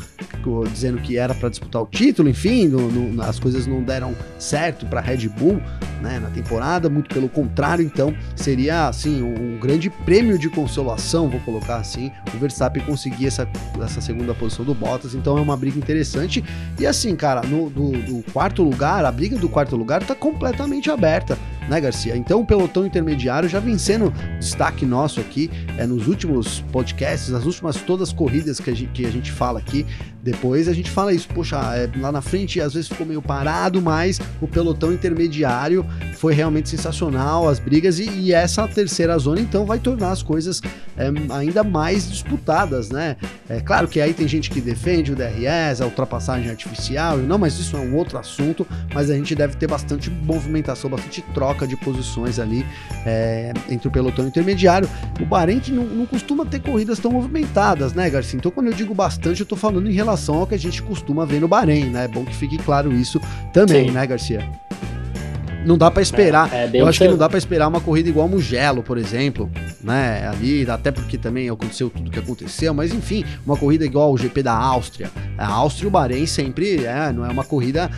dizendo 0.72 0.98
que 1.00 1.18
era 1.18 1.36
para 1.36 1.50
disputar 1.50 1.82
o 1.82 1.86
título, 1.86 2.30
enfim, 2.30 2.68
no, 2.68 2.90
no, 2.90 3.22
as 3.22 3.38
coisas 3.38 3.68
não 3.68 3.84
deram 3.84 4.16
certo 4.40 4.86
para 4.86 5.00
Red 5.00 5.28
Bull, 5.28 5.62
né? 6.02 6.20
Na 6.20 6.30
temporada, 6.30 6.90
muito 6.90 7.14
pelo 7.14 7.30
contrário, 7.30 7.86
então 7.86 8.16
seria 8.36 8.88
assim 8.88 9.22
um 9.22 9.60
grande 9.60 9.90
prêmio 9.90 10.40
de 10.40 10.50
consolação, 10.50 11.30
vou 11.30 11.40
colocar 11.42 11.78
assim, 11.78 12.12
o 12.34 12.38
Verstappen 12.40 12.82
conseguir 12.84 13.28
essa, 13.28 13.48
essa 13.84 14.02
segunda 14.02 14.34
posição 14.34 14.66
do 14.66 14.74
Bottas. 14.74 15.14
Então 15.14 15.38
é 15.38 15.42
uma 15.42 15.58
briga 15.58 15.78
interessante 15.78 16.44
e 16.80 16.88
assim, 16.88 17.16
cara, 17.16 17.42
no 17.42 17.70
do, 17.70 17.92
do 17.92 18.32
quarto 18.32 18.64
lugar, 18.64 19.06
a 19.06 19.12
briga 19.12 19.38
do 19.38 19.50
quarto 19.50 19.76
lugar 19.76 20.02
tá 20.04 20.16
completamente 20.16 20.90
aberta 20.90 21.27
quarta. 21.28 21.57
Né, 21.68 21.80
Garcia? 21.82 22.16
Então 22.16 22.42
o 22.42 22.46
pelotão 22.46 22.86
intermediário 22.86 23.48
já 23.50 23.60
vem 23.60 23.78
sendo 23.78 24.14
destaque 24.40 24.86
nosso 24.86 25.20
aqui 25.20 25.50
é, 25.78 25.86
nos 25.86 26.08
últimos 26.08 26.62
podcasts, 26.72 27.34
as 27.34 27.46
últimas 27.46 27.78
todas 27.78 28.10
as 28.10 28.14
corridas 28.14 28.60
que 28.60 28.70
a, 28.70 28.76
gente, 28.76 28.92
que 28.92 29.06
a 29.06 29.12
gente 29.12 29.32
fala 29.32 29.60
aqui. 29.60 29.86
Depois 30.24 30.68
a 30.68 30.74
gente 30.74 30.92
fala 30.92 31.14
isso, 31.14 31.28
poxa, 31.30 31.58
é, 31.76 31.90
lá 32.00 32.12
na 32.12 32.22
frente 32.22 32.60
às 32.60 32.74
vezes 32.74 32.90
ficou 32.90 33.06
meio 33.06 33.22
parado, 33.22 33.82
mas 33.82 34.20
o 34.42 34.48
pelotão 34.48 34.92
intermediário 34.92 35.86
foi 36.16 36.34
realmente 36.34 36.68
sensacional, 36.70 37.48
as 37.48 37.60
brigas, 37.60 37.98
e, 38.00 38.10
e 38.10 38.34
essa 38.34 38.68
terceira 38.68 39.18
zona 39.18 39.40
então 39.40 39.66
vai 39.66 39.80
tornar 39.80 40.12
as 40.12 40.22
coisas 40.22 40.62
é, 40.98 41.10
ainda 41.30 41.64
mais 41.64 42.10
disputadas, 42.10 42.90
né? 42.90 43.16
É 43.48 43.62
claro 43.62 43.88
que 43.88 44.02
aí 44.02 44.14
tem 44.14 44.28
gente 44.28 44.50
que 44.50 44.60
defende 44.60 45.14
o 45.14 45.16
DRS, 45.16 45.80
a 45.82 45.86
ultrapassagem 45.86 46.50
artificial, 46.50 47.18
não, 47.18 47.38
mas 47.38 47.58
isso 47.58 47.78
é 47.78 47.80
um 47.80 47.96
outro 47.96 48.18
assunto, 48.18 48.68
mas 48.94 49.10
a 49.10 49.16
gente 49.16 49.34
deve 49.34 49.56
ter 49.56 49.68
bastante 49.68 50.10
movimentação, 50.10 50.90
bastante 50.90 51.22
troca 51.34 51.57
de 51.66 51.78
posições 51.78 52.38
ali 52.38 52.66
é, 53.06 53.54
entre 53.70 53.88
o 53.88 53.92
pelotão 53.92 54.28
intermediário. 54.28 54.90
O 55.22 55.26
Bahrein 55.26 55.60
que 55.60 55.72
não, 55.72 55.84
não, 55.86 56.06
costuma 56.06 56.46
ter 56.46 56.60
corridas 56.60 57.00
tão 57.00 57.12
movimentadas, 57.12 57.94
né, 57.94 58.10
Garcia? 58.10 58.38
Então 58.38 58.52
quando 58.52 58.68
eu 58.68 58.74
digo 58.74 58.94
bastante, 58.94 59.40
eu 59.40 59.46
tô 59.46 59.56
falando 59.56 59.90
em 59.90 59.94
relação 59.94 60.18
relação 60.28 60.40
ao 60.40 60.48
que 60.48 60.56
a 60.56 60.60
gente 60.60 60.82
costuma 60.82 61.26
ver 61.26 61.40
no 61.40 61.48
Bahrein, 61.48 61.86
né? 61.86 62.06
É 62.06 62.08
bom 62.08 62.26
que 62.26 62.36
fique 62.36 62.58
claro 62.58 62.92
isso 62.94 63.20
também, 63.54 63.88
Sim. 63.88 63.92
né, 63.92 64.06
Garcia? 64.06 64.67
Não 65.68 65.78
dá 65.78 65.92
para 65.92 66.02
esperar. 66.02 66.52
É, 66.54 66.66
é 66.66 66.82
eu 66.82 66.88
acho 66.88 66.98
que 66.98 67.08
não 67.08 67.18
dá 67.18 67.28
para 67.28 67.38
esperar 67.38 67.68
uma 67.68 67.82
corrida 67.82 68.08
igual 68.08 68.28
Mugello, 68.30 68.82
por 68.82 68.98
exemplo, 68.98 69.52
né? 69.84 70.26
Ali, 70.26 70.70
até 70.70 70.92
porque 70.92 71.18
também 71.18 71.50
aconteceu 71.50 71.90
tudo 71.90 72.10
que 72.10 72.18
aconteceu, 72.18 72.74
mas 72.74 72.94
enfim, 72.94 73.26
uma 73.46 73.58
corrida 73.58 73.84
igual 73.86 74.14
o 74.14 74.18
GP 74.18 74.44
da 74.44 74.54
Áustria. 74.54 75.12
A 75.38 75.46
Áustria 75.46 75.86
e 75.86 75.88
o 75.88 75.92
Bahrein 75.92 76.26
sempre 76.26 76.86
é, 76.86 77.12
não 77.12 77.26
é 77.26 77.30
uma 77.30 77.44
corrida. 77.44 77.92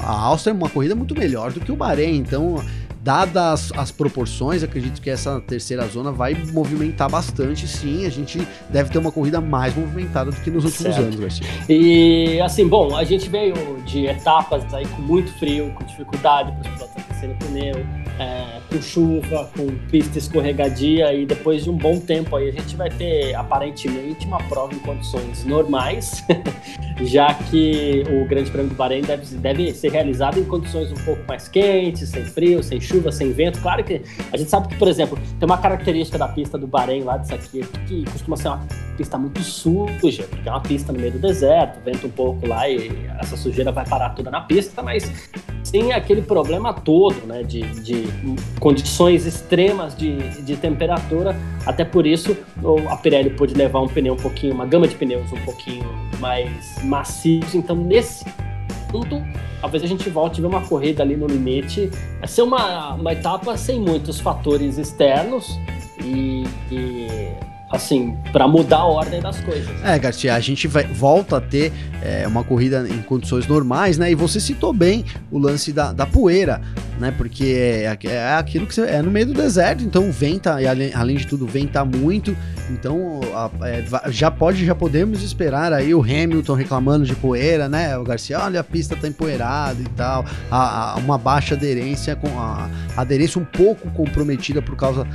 A 0.00 0.10
Áustria 0.10 0.52
é 0.52 0.54
uma 0.54 0.70
corrida 0.70 0.94
muito 0.94 1.14
melhor 1.14 1.52
do 1.52 1.60
que 1.60 1.70
o 1.70 1.76
Bahrein, 1.76 2.16
então 2.16 2.64
dadas 3.06 3.72
as 3.76 3.92
proporções, 3.92 4.64
acredito 4.64 5.00
que 5.00 5.08
essa 5.08 5.40
terceira 5.40 5.86
zona 5.86 6.10
vai 6.10 6.34
movimentar 6.52 7.08
bastante, 7.08 7.68
sim. 7.68 8.04
A 8.04 8.10
gente 8.10 8.44
deve 8.68 8.90
ter 8.90 8.98
uma 8.98 9.12
corrida 9.12 9.40
mais 9.40 9.76
movimentada 9.76 10.32
do 10.32 10.40
que 10.40 10.50
nos 10.50 10.64
últimos 10.64 10.92
certo. 10.92 11.06
anos, 11.06 11.14
Garcia. 11.14 11.46
E 11.68 12.40
assim, 12.40 12.66
bom, 12.66 12.96
a 12.96 13.04
gente 13.04 13.28
veio 13.28 13.54
de 13.86 14.06
etapas 14.06 14.74
aí 14.74 14.84
com 14.88 15.02
muito 15.02 15.30
frio, 15.38 15.72
com 15.74 15.84
dificuldade 15.84 16.50
para 16.50 16.60
os 16.62 16.66
pilotos 16.66 16.96
aquecerem 16.96 17.36
pneu 17.36 17.86
é, 18.18 18.60
com 18.70 18.80
chuva, 18.80 19.50
com 19.56 19.66
pista 19.88 20.18
escorregadia 20.18 21.12
e 21.12 21.26
depois 21.26 21.64
de 21.64 21.70
um 21.70 21.76
bom 21.76 21.98
tempo 22.00 22.36
aí 22.36 22.48
a 22.48 22.52
gente 22.52 22.76
vai 22.76 22.90
ter 22.90 23.34
aparentemente 23.34 24.26
uma 24.26 24.42
prova 24.44 24.74
em 24.74 24.78
condições 24.78 25.44
normais, 25.44 26.24
já 27.02 27.34
que 27.34 28.04
o 28.10 28.26
Grande 28.26 28.50
Prêmio 28.50 28.70
do 28.70 28.74
Bahrein 28.74 29.02
deve, 29.02 29.36
deve 29.36 29.72
ser 29.74 29.92
realizado 29.92 30.38
em 30.38 30.44
condições 30.44 30.90
um 30.90 31.04
pouco 31.04 31.22
mais 31.28 31.48
quentes, 31.48 32.08
sem 32.08 32.24
frio, 32.24 32.62
sem 32.62 32.80
chuva, 32.80 33.12
sem 33.12 33.32
vento. 33.32 33.60
Claro 33.60 33.84
que 33.84 34.02
a 34.32 34.36
gente 34.36 34.50
sabe 34.50 34.68
que, 34.68 34.76
por 34.76 34.88
exemplo, 34.88 35.18
tem 35.38 35.46
uma 35.46 35.58
característica 35.58 36.16
da 36.18 36.28
pista 36.28 36.56
do 36.56 36.66
Bahrein 36.66 37.02
lá 37.02 37.18
disso 37.18 37.34
aqui 37.34 37.60
que 37.86 38.04
costuma 38.10 38.36
ser 38.36 38.48
uma 38.48 38.66
pista 38.96 39.18
muito 39.18 39.42
suja, 39.42 40.24
porque 40.24 40.48
é 40.48 40.52
uma 40.52 40.60
pista 40.60 40.92
no 40.92 40.98
meio 40.98 41.12
do 41.12 41.18
deserto, 41.18 41.78
venta 41.84 42.06
um 42.06 42.10
pouco 42.10 42.46
lá 42.46 42.68
e 42.68 42.90
essa 43.20 43.36
sujeira 43.36 43.70
vai 43.70 43.86
parar 43.86 44.10
toda 44.10 44.30
na 44.30 44.40
pista, 44.40 44.82
mas 44.82 45.12
sem 45.62 45.92
aquele 45.92 46.22
problema 46.22 46.72
todo, 46.72 47.26
né, 47.26 47.42
de, 47.42 47.62
de 47.80 48.04
condições 48.60 49.26
extremas 49.26 49.96
de, 49.96 50.16
de 50.42 50.56
temperatura. 50.56 51.36
Até 51.66 51.84
por 51.84 52.06
isso, 52.06 52.36
a 52.88 52.96
Pirelli 52.96 53.30
pôde 53.30 53.54
levar 53.54 53.80
um 53.80 53.88
pneu 53.88 54.14
um 54.14 54.16
pouquinho, 54.16 54.54
uma 54.54 54.64
gama 54.64 54.86
de 54.86 54.94
pneus 54.94 55.30
um 55.32 55.44
pouquinho 55.44 55.84
mais 56.20 56.82
macios. 56.86 57.54
Então, 57.54 57.76
nesse 57.76 58.24
ponto, 58.90 59.22
talvez 59.60 59.82
a 59.82 59.86
gente 59.86 60.08
volte 60.08 60.38
a 60.38 60.42
ver 60.42 60.48
uma 60.48 60.62
corrida 60.62 61.02
ali 61.02 61.16
no 61.16 61.26
limite. 61.26 61.90
Vai 62.18 62.28
ser 62.28 62.42
uma, 62.42 62.94
uma 62.94 63.12
etapa 63.12 63.56
sem 63.56 63.80
muitos 63.80 64.20
fatores 64.20 64.78
externos 64.78 65.58
e, 66.02 66.44
e 66.70 67.06
assim, 67.70 68.16
para 68.32 68.46
mudar 68.46 68.78
a 68.78 68.86
ordem 68.86 69.20
das 69.20 69.40
coisas. 69.40 69.68
É, 69.84 69.98
Garcia, 69.98 70.34
a 70.34 70.40
gente 70.40 70.68
vai, 70.68 70.84
volta 70.84 71.38
a 71.38 71.40
ter 71.40 71.72
é, 72.02 72.26
uma 72.26 72.44
corrida 72.44 72.86
em 72.88 73.02
condições 73.02 73.46
normais, 73.46 73.98
né? 73.98 74.10
E 74.10 74.14
você 74.14 74.38
citou 74.38 74.72
bem 74.72 75.04
o 75.30 75.38
lance 75.38 75.72
da, 75.72 75.92
da 75.92 76.06
poeira, 76.06 76.60
né? 76.98 77.12
Porque 77.16 77.44
é, 77.84 77.98
é 78.04 78.34
aquilo 78.34 78.66
que 78.66 78.74
você, 78.74 78.82
é 78.82 79.02
no 79.02 79.10
meio 79.10 79.26
do 79.26 79.34
deserto, 79.34 79.82
então 79.82 80.10
venta, 80.10 80.60
e 80.62 80.66
além, 80.66 80.92
além 80.94 81.16
de 81.16 81.26
tudo, 81.26 81.46
venta 81.46 81.84
muito. 81.84 82.36
Então 82.70 83.20
a, 83.34 83.50
é, 83.66 83.84
já 84.08 84.30
pode, 84.30 84.64
já 84.64 84.74
podemos 84.74 85.22
esperar 85.22 85.72
aí 85.72 85.94
o 85.94 86.02
Hamilton 86.02 86.54
reclamando 86.54 87.04
de 87.04 87.14
poeira, 87.14 87.68
né? 87.68 87.96
O 87.96 88.04
Garcia, 88.04 88.40
olha, 88.40 88.60
a 88.60 88.64
pista 88.64 88.96
tá 88.96 89.06
empoeirada 89.06 89.80
e 89.80 89.88
tal. 89.90 90.24
A, 90.50 90.92
a, 90.92 90.96
uma 90.96 91.18
baixa 91.18 91.54
aderência, 91.54 92.16
com 92.16 92.28
a, 92.38 92.68
aderência 92.96 93.40
um 93.40 93.44
pouco 93.44 93.90
comprometida 93.90 94.60
por 94.60 94.76
causa 94.76 95.06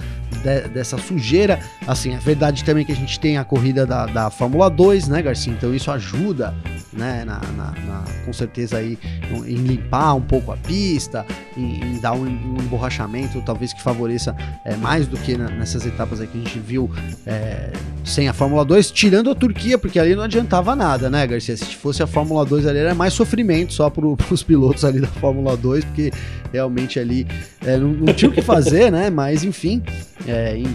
de, 0.44 0.70
dessa 0.70 0.98
sujeira. 0.98 1.60
Assim, 1.88 2.14
é 2.14 2.18
verdade 2.18 2.64
também 2.64 2.86
que 2.86 2.92
a 2.92 2.96
gente 2.96 3.20
tem 3.20 3.38
a 3.38 3.44
corrida 3.44 3.86
da, 3.86 4.06
da 4.06 4.30
Fórmula 4.30 4.70
2, 4.70 5.08
né, 5.08 5.22
Garcia? 5.22 5.54
Então 5.54 5.74
isso 5.74 5.92
ajuda 5.92 6.54
né? 6.94 7.24
Na, 7.26 7.40
na, 7.40 7.72
na, 7.72 8.04
com 8.26 8.34
certeza 8.34 8.78
aí 8.78 8.98
em 9.46 9.56
limpar 9.56 10.14
um 10.16 10.22
pouco 10.22 10.52
a 10.52 10.58
pista, 10.58 11.26
em, 11.58 11.96
em 11.96 12.00
dar 12.00 12.14
um, 12.14 12.24
um, 12.24 12.58
emborrachamento, 12.60 13.42
talvez 13.46 13.74
que 13.74 13.82
favoreça 13.82 14.36
é, 14.66 14.76
mais 14.76 15.08
do 15.08 15.18
que 15.18 15.38
nessas 15.38 15.86
etapas 15.86 16.22
aí 16.22 16.28
que 16.28 16.38
a 16.38 16.42
gente 16.42 16.60
viu 16.60 16.90
é, 17.26 17.72
sem 18.04 18.28
a 18.28 18.34
Fórmula 18.34 18.66
2, 18.66 18.92
tirando 18.92 19.30
a 19.30 19.36
Turquia, 19.36 19.78
porque 19.78 20.00
ali 20.00 20.16
não 20.16 20.24
adiantava 20.24 20.76
nada, 20.76 21.10
né, 21.10 21.26
Garcia? 21.26 21.56
Se 21.56 21.76
fosse 21.76 22.02
a 22.04 22.08
Fórmula 22.08 22.46
2 22.46 22.66
ali, 22.66 22.80
era 22.80 22.96
mais 22.96 23.14
sofrimento 23.14 23.74
só 23.74 23.90
para 23.90 24.06
os 24.32 24.44
pilotos 24.44 24.84
ali 24.84 25.00
da 25.00 25.08
Fórmula 25.08 25.56
2, 25.56 25.86
porque 25.86 26.12
realmente 26.52 27.00
ali 27.00 27.26
é, 27.66 27.78
não, 27.78 27.90
não, 27.90 28.14
tinha 28.14 28.30
o 28.30 28.34
que 28.34 28.42
fazer, 28.42 28.92
né? 28.92 29.10
Mas 29.10 29.44
enfim, 29.44 29.82
em, 30.28 30.66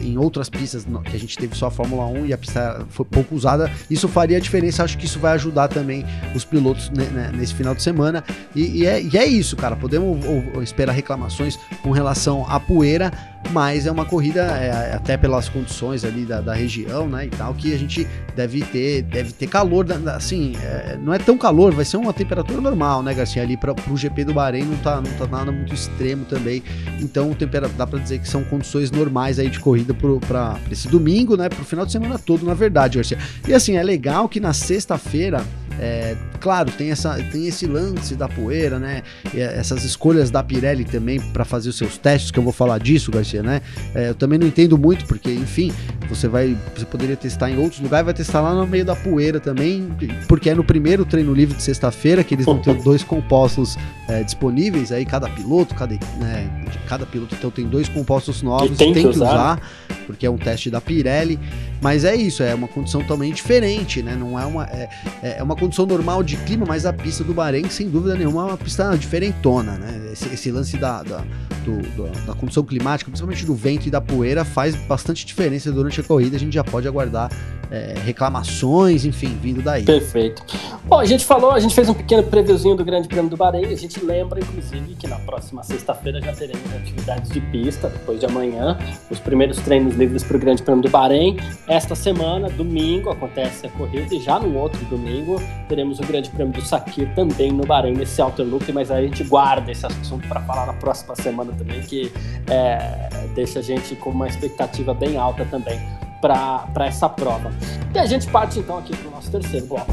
em, 0.00 0.12
em, 0.12 0.18
outras 0.18 0.48
pistas 0.48 0.86
que 1.04 1.16
a 1.16 1.20
gente 1.20 1.36
teve 1.36 1.54
só 1.54 1.66
a 1.66 1.70
Fórmula 1.70 2.06
1 2.06 2.26
e 2.26 2.32
a 2.32 2.38
pista 2.38 2.86
foi 2.88 3.04
pouco 3.04 3.34
usada, 3.34 3.70
isso 3.90 4.08
faria 4.08 4.38
a 4.38 4.40
diferença. 4.40 4.82
Acho 4.82 4.96
que 4.96 5.04
isso 5.04 5.18
vai 5.18 5.34
ajudar 5.34 5.41
também 5.68 6.04
os 6.34 6.44
pilotos 6.44 6.90
nesse 7.34 7.54
final 7.54 7.74
de 7.74 7.82
semana. 7.82 8.22
E, 8.54 8.82
e, 8.82 8.86
é, 8.86 9.02
e, 9.02 9.16
é, 9.16 9.26
isso, 9.26 9.56
cara. 9.56 9.76
Podemos 9.76 10.24
ou, 10.24 10.44
ou 10.54 10.62
esperar 10.62 10.92
reclamações 10.92 11.58
com 11.82 11.90
relação 11.90 12.46
à 12.48 12.60
poeira, 12.60 13.12
mas 13.50 13.86
é 13.86 13.90
uma 13.90 14.04
corrida, 14.04 14.42
é, 14.42 14.94
até 14.94 15.16
pelas 15.16 15.48
condições 15.48 16.04
ali 16.04 16.24
da, 16.24 16.40
da, 16.40 16.54
região, 16.54 17.08
né? 17.08 17.26
E 17.26 17.28
tal, 17.28 17.54
que 17.54 17.74
a 17.74 17.78
gente 17.78 18.06
deve 18.34 18.62
ter, 18.62 19.02
deve 19.02 19.32
ter 19.32 19.46
calor, 19.46 19.86
assim, 20.14 20.54
é, 20.62 20.98
não 21.00 21.12
é 21.12 21.18
tão 21.18 21.36
calor, 21.36 21.72
vai 21.72 21.84
ser 21.84 21.96
uma 21.96 22.12
temperatura 22.12 22.60
normal, 22.60 23.02
né, 23.02 23.12
Garcia? 23.12 23.42
Ali 23.42 23.56
para 23.56 23.74
o 23.90 23.96
GP 23.96 24.24
do 24.24 24.34
Bahrein 24.34 24.64
não 24.64 24.76
tá, 24.78 25.00
não 25.00 25.10
tá 25.12 25.26
nada 25.26 25.52
muito 25.52 25.74
extremo 25.74 26.24
também. 26.24 26.62
Então, 27.00 27.36
dá 27.76 27.86
para 27.86 27.98
dizer 27.98 28.20
que 28.20 28.28
são 28.28 28.44
condições 28.44 28.90
normais 28.90 29.38
aí 29.38 29.50
de 29.50 29.60
corrida 29.60 29.94
para 29.94 30.58
esse 30.70 30.88
domingo, 30.88 31.36
né? 31.36 31.48
Pro 31.48 31.64
final 31.64 31.84
de 31.84 31.92
semana 31.92 32.18
todo, 32.18 32.46
na 32.46 32.54
verdade, 32.54 32.96
Garcia. 32.96 33.18
E 33.46 33.52
assim, 33.52 33.76
é 33.76 33.82
legal 33.82 34.28
que 34.28 34.40
na 34.40 34.52
sexta-feira 34.52 35.44
é, 35.80 36.16
claro, 36.40 36.70
tem, 36.70 36.90
essa, 36.90 37.14
tem 37.30 37.46
esse 37.46 37.66
lance 37.66 38.14
da 38.14 38.28
poeira, 38.28 38.78
né? 38.78 39.02
E 39.32 39.40
é, 39.40 39.58
essas 39.58 39.84
escolhas 39.84 40.30
da 40.30 40.42
Pirelli 40.42 40.84
também 40.84 41.20
para 41.20 41.44
fazer 41.44 41.68
os 41.68 41.76
seus 41.76 41.98
testes, 41.98 42.30
que 42.30 42.38
eu 42.38 42.42
vou 42.42 42.52
falar 42.52 42.78
disso, 42.78 43.10
Garcia, 43.10 43.42
né? 43.42 43.60
É, 43.94 44.10
eu 44.10 44.14
também 44.14 44.38
não 44.38 44.46
entendo 44.46 44.76
muito, 44.78 45.04
porque, 45.06 45.30
enfim, 45.30 45.72
você 46.08 46.28
vai. 46.28 46.56
Você 46.76 46.84
poderia 46.84 47.16
testar 47.16 47.50
em 47.50 47.58
outros 47.58 47.80
lugares, 47.80 48.04
vai 48.04 48.14
testar 48.14 48.40
lá 48.40 48.54
no 48.54 48.66
meio 48.66 48.84
da 48.84 48.94
poeira 48.94 49.40
também, 49.40 49.88
porque 50.28 50.50
é 50.50 50.54
no 50.54 50.64
primeiro 50.64 51.04
treino 51.04 51.32
livre 51.32 51.56
de 51.56 51.62
sexta-feira 51.62 52.22
que 52.22 52.34
eles 52.34 52.46
vão 52.46 52.58
ter 52.58 52.74
dois 52.82 53.02
compostos 53.02 53.76
é, 54.08 54.22
disponíveis, 54.22 54.92
aí 54.92 55.04
cada 55.04 55.28
piloto, 55.28 55.74
cada, 55.74 55.94
né, 56.18 56.50
cada 56.86 57.06
piloto 57.06 57.34
então 57.34 57.50
tem 57.50 57.66
dois 57.66 57.88
compostos 57.88 58.42
novos, 58.42 58.76
tem, 58.76 58.92
tem 58.92 59.04
que 59.04 59.08
usar. 59.08 59.32
usar, 59.32 59.60
porque 60.06 60.26
é 60.26 60.30
um 60.30 60.38
teste 60.38 60.70
da 60.70 60.80
Pirelli. 60.80 61.38
Mas 61.80 62.04
é 62.04 62.14
isso, 62.14 62.44
é 62.44 62.54
uma 62.54 62.68
condição 62.68 63.00
totalmente 63.00 63.36
diferente, 63.36 64.02
né? 64.02 64.14
Não 64.14 64.38
é 64.38 64.46
uma. 64.46 64.64
É, 64.66 64.88
é 65.20 65.42
uma 65.42 65.56
condição 65.62 65.86
normal 65.86 66.24
de 66.24 66.36
clima, 66.38 66.66
mas 66.66 66.84
a 66.84 66.92
pista 66.92 67.22
do 67.22 67.32
Bahrein, 67.32 67.70
sem 67.70 67.88
dúvida 67.88 68.16
nenhuma, 68.16 68.42
é 68.42 68.44
uma 68.46 68.56
pista 68.56 68.96
diferentona, 68.96 69.72
né? 69.72 70.10
Esse, 70.12 70.34
esse 70.34 70.50
lance 70.50 70.76
da, 70.76 71.04
da, 71.04 71.18
do, 71.64 71.80
do, 71.94 72.26
da 72.26 72.34
condição 72.34 72.64
climática, 72.64 73.08
principalmente 73.08 73.46
do 73.46 73.54
vento 73.54 73.86
e 73.86 73.90
da 73.90 74.00
poeira, 74.00 74.44
faz 74.44 74.74
bastante 74.74 75.24
diferença 75.24 75.70
durante 75.70 76.00
a 76.00 76.04
corrida. 76.04 76.36
A 76.36 76.40
gente 76.40 76.52
já 76.52 76.64
pode 76.64 76.88
aguardar 76.88 77.30
é, 77.70 77.94
reclamações, 78.04 79.04
enfim, 79.04 79.38
vindo 79.40 79.62
daí. 79.62 79.84
Perfeito. 79.84 80.44
Bom, 80.84 80.98
a 80.98 81.04
gente 81.04 81.24
falou, 81.24 81.52
a 81.52 81.60
gente 81.60 81.74
fez 81.74 81.88
um 81.88 81.94
pequeno 81.94 82.24
previewzinho 82.24 82.76
do 82.76 82.84
Grande 82.84 83.08
Prêmio 83.08 83.30
do 83.30 83.36
Bahrein. 83.36 83.66
A 83.66 83.76
gente 83.76 84.04
lembra, 84.04 84.40
inclusive, 84.40 84.94
que 84.96 85.06
na 85.06 85.16
próxima 85.20 85.62
sexta-feira 85.62 86.20
já 86.20 86.32
teremos 86.32 86.74
atividades 86.74 87.30
de 87.30 87.40
pista, 87.40 87.88
depois 87.88 88.20
de 88.20 88.26
amanhã, 88.26 88.76
os 89.10 89.18
primeiros 89.18 89.58
treinos 89.58 89.94
livres 89.94 90.22
para 90.22 90.36
o 90.36 90.40
Grande 90.40 90.62
Prêmio 90.62 90.82
do 90.82 90.90
Bahrein. 90.90 91.38
Esta 91.66 91.94
semana, 91.94 92.50
domingo, 92.50 93.10
acontece 93.10 93.66
a 93.66 93.70
corrida 93.70 94.14
e 94.14 94.20
já 94.20 94.38
no 94.38 94.54
outro 94.58 94.84
domingo 94.86 95.40
teremos 95.68 95.98
o 95.98 96.02
Grande 96.02 96.30
Prêmio 96.30 96.52
do 96.52 96.62
Sakir 96.62 97.14
também 97.14 97.52
no 97.52 97.64
Bahrein, 97.64 97.94
nesse 97.94 98.20
Outer 98.20 98.46
Loop, 98.46 98.70
mas 98.72 98.90
aí 98.90 99.04
a 99.04 99.08
gente 99.08 99.24
guarda 99.24 99.70
esse 99.70 99.86
assunto 99.86 100.26
para 100.28 100.40
falar 100.42 100.66
na 100.66 100.74
próxima 100.74 101.14
semana 101.16 101.52
também, 101.52 101.80
que 101.82 102.12
é, 102.48 103.08
deixa 103.34 103.60
a 103.60 103.62
gente 103.62 103.94
com 103.96 104.10
uma 104.10 104.28
expectativa 104.28 104.92
bem 104.94 105.16
alta 105.16 105.44
também 105.44 105.80
para 106.20 106.86
essa 106.86 107.08
prova. 107.08 107.50
E 107.92 107.98
a 107.98 108.06
gente 108.06 108.28
parte 108.28 108.60
então 108.60 108.78
aqui 108.78 108.96
para 108.96 109.08
o 109.08 109.10
nosso 109.10 109.30
terceiro 109.30 109.66
bloco. 109.66 109.92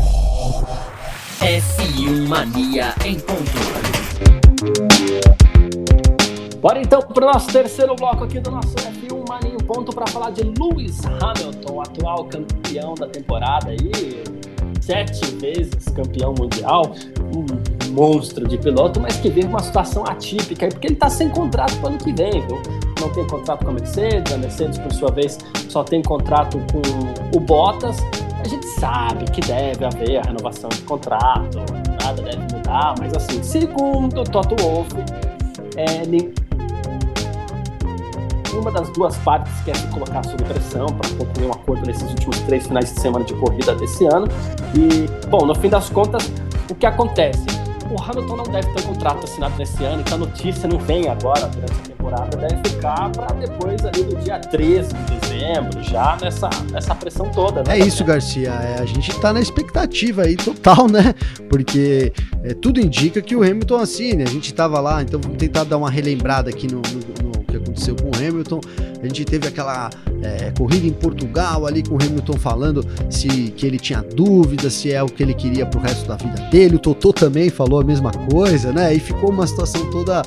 F1 1.40 2.28
Mania 2.28 2.94
em 3.06 3.20
ponto. 3.20 3.40
Bora 6.62 6.82
então 6.82 7.02
para 7.02 7.24
o 7.24 7.34
nosso 7.34 7.48
terceiro 7.52 7.96
bloco 7.96 8.26
aqui 8.26 8.40
do 8.40 8.52
nosso 8.52 8.76
F1 8.76 9.28
Mania 9.28 9.54
em 9.54 9.58
ponto 9.58 9.94
para 9.94 10.06
falar 10.08 10.32
de 10.32 10.44
Lewis 10.44 11.00
Hamilton, 11.06 11.82
atual 11.82 12.26
campeão 12.26 12.94
da 12.94 13.08
temporada 13.08 13.70
aí, 13.70 14.24
sete 14.90 15.36
vezes 15.36 15.86
campeão 15.96 16.34
mundial, 16.34 16.96
um 17.36 17.46
monstro 17.92 18.48
de 18.48 18.58
piloto, 18.58 19.00
mas 19.00 19.18
que 19.18 19.30
vive 19.30 19.46
uma 19.48 19.60
situação 19.60 20.04
atípica, 20.04 20.68
porque 20.68 20.88
ele 20.88 20.96
está 20.96 21.08
sem 21.08 21.30
contrato 21.30 21.76
para 21.78 21.86
o 21.86 21.88
ano 21.90 22.00
que 22.00 22.12
vem, 22.12 22.42
viu? 22.48 22.60
Não 23.00 23.10
tem 23.14 23.28
contrato 23.28 23.66
com 23.66 23.70
a 23.70 23.74
Mercedes, 23.76 24.34
a 24.34 24.38
Mercedes, 24.38 24.80
por 24.80 24.92
sua 24.92 25.12
vez, 25.12 25.38
só 25.70 25.84
tem 25.84 26.02
contrato 26.02 26.58
com 26.72 26.82
o 27.38 27.40
Bottas. 27.40 27.98
A 28.44 28.48
gente 28.48 28.66
sabe 28.66 29.26
que 29.26 29.42
deve 29.42 29.86
haver 29.86 30.18
a 30.18 30.24
renovação 30.24 30.70
de 30.70 30.82
contrato, 30.82 31.60
nada 32.04 32.22
deve 32.24 32.56
mudar, 32.56 32.96
mas 33.00 33.14
assim, 33.14 33.44
segundo 33.44 34.22
o 34.22 34.24
Toto 34.24 34.56
Wolff, 34.64 34.90
é, 35.76 36.04
nenhuma 36.08 36.32
das 38.72 38.90
duas 38.94 39.16
partes 39.18 39.54
quer 39.64 39.76
se 39.76 39.86
colocar 39.88 40.24
sob 40.24 40.44
pressão 40.46 40.88
para 40.88 41.10
concluir 41.12 41.48
um 41.48 41.52
acordo 41.52 41.86
nesses 41.86 42.10
últimos 42.10 42.40
três 42.40 42.66
finais 42.66 42.92
de 42.92 43.00
semana 43.00 43.24
de 43.24 43.36
corrida 43.36 43.76
desse 43.76 44.06
ano. 44.08 44.28
E, 44.76 45.28
bom, 45.28 45.46
no 45.46 45.56
fim 45.56 45.70
das 45.70 45.90
contas, 45.90 46.32
o 46.70 46.76
que 46.76 46.86
acontece? 46.86 47.46
O 47.90 48.00
Hamilton 48.00 48.36
não 48.36 48.44
deve 48.44 48.72
ter 48.74 48.82
um 48.84 48.94
contrato 48.94 49.24
assinado 49.24 49.58
nesse 49.58 49.84
ano, 49.84 50.02
então 50.02 50.16
a 50.16 50.20
notícia 50.20 50.70
não 50.70 50.78
vem 50.78 51.10
agora 51.10 51.48
durante 51.48 51.74
a 51.74 51.96
temporada, 51.96 52.38
deve 52.38 52.70
ficar 52.70 53.10
para 53.10 53.34
depois 53.34 53.84
ali 53.84 54.04
do 54.04 54.16
dia 54.18 54.38
13 54.38 54.94
de 54.94 55.20
dezembro, 55.20 55.82
já 55.82 56.16
nessa, 56.22 56.50
nessa 56.72 56.94
pressão 56.94 57.32
toda. 57.32 57.64
Né, 57.64 57.80
é 57.80 57.80
isso, 57.80 58.04
Garcia. 58.04 58.52
É, 58.52 58.80
a 58.80 58.86
gente 58.86 59.10
está 59.10 59.34
na 59.34 59.42
expectativa 59.42 60.22
aí 60.22 60.36
total, 60.36 60.88
né? 60.88 61.16
Porque 61.50 62.14
é, 62.44 62.54
tudo 62.54 62.80
indica 62.80 63.24
que 63.24 63.36
o 63.36 63.42
Hamilton 63.42 63.78
assine. 63.78 64.22
A 64.22 64.28
gente 64.28 64.52
estava 64.52 64.80
lá, 64.80 65.02
então 65.02 65.20
vamos 65.20 65.38
tentar 65.38 65.64
dar 65.64 65.78
uma 65.78 65.90
relembrada 65.90 66.52
aqui 66.52 66.68
no, 66.68 66.84
no, 66.84 67.24
no 67.24 67.29
que 67.50 67.58
aconteceu 67.58 67.96
com 67.96 68.10
o 68.10 68.16
Hamilton. 68.16 68.62
A 69.02 69.08
gente 69.08 69.26
teve 69.26 69.48
aquela 69.48 69.90
é, 70.22 70.52
corrida 70.58 70.86
em 70.86 70.94
Portugal 70.94 71.66
ali 71.66 71.84
com 71.84 71.96
o 71.96 71.98
Hamilton 72.04 72.34
falando 72.34 72.86
se 73.10 73.28
que 73.28 73.66
ele 73.66 73.80
tinha 73.80 74.02
dúvidas, 74.02 74.74
se 74.74 74.92
é 74.92 75.02
o 75.02 75.08
que 75.08 75.24
ele 75.24 75.34
queria 75.34 75.66
pro 75.66 75.80
resto 75.80 76.08
da 76.08 76.16
vida 76.16 76.42
dele. 76.50 76.76
O 76.76 76.80
Totô 76.80 77.14
também 77.14 77.50
falou 77.50 77.80
a 77.80 77.84
mesma 77.84 78.12
coisa, 78.12 78.72
né? 78.72 78.94
E 78.94 79.00
ficou 79.00 79.30
uma 79.30 79.48
situação 79.48 79.90
toda. 79.90 80.22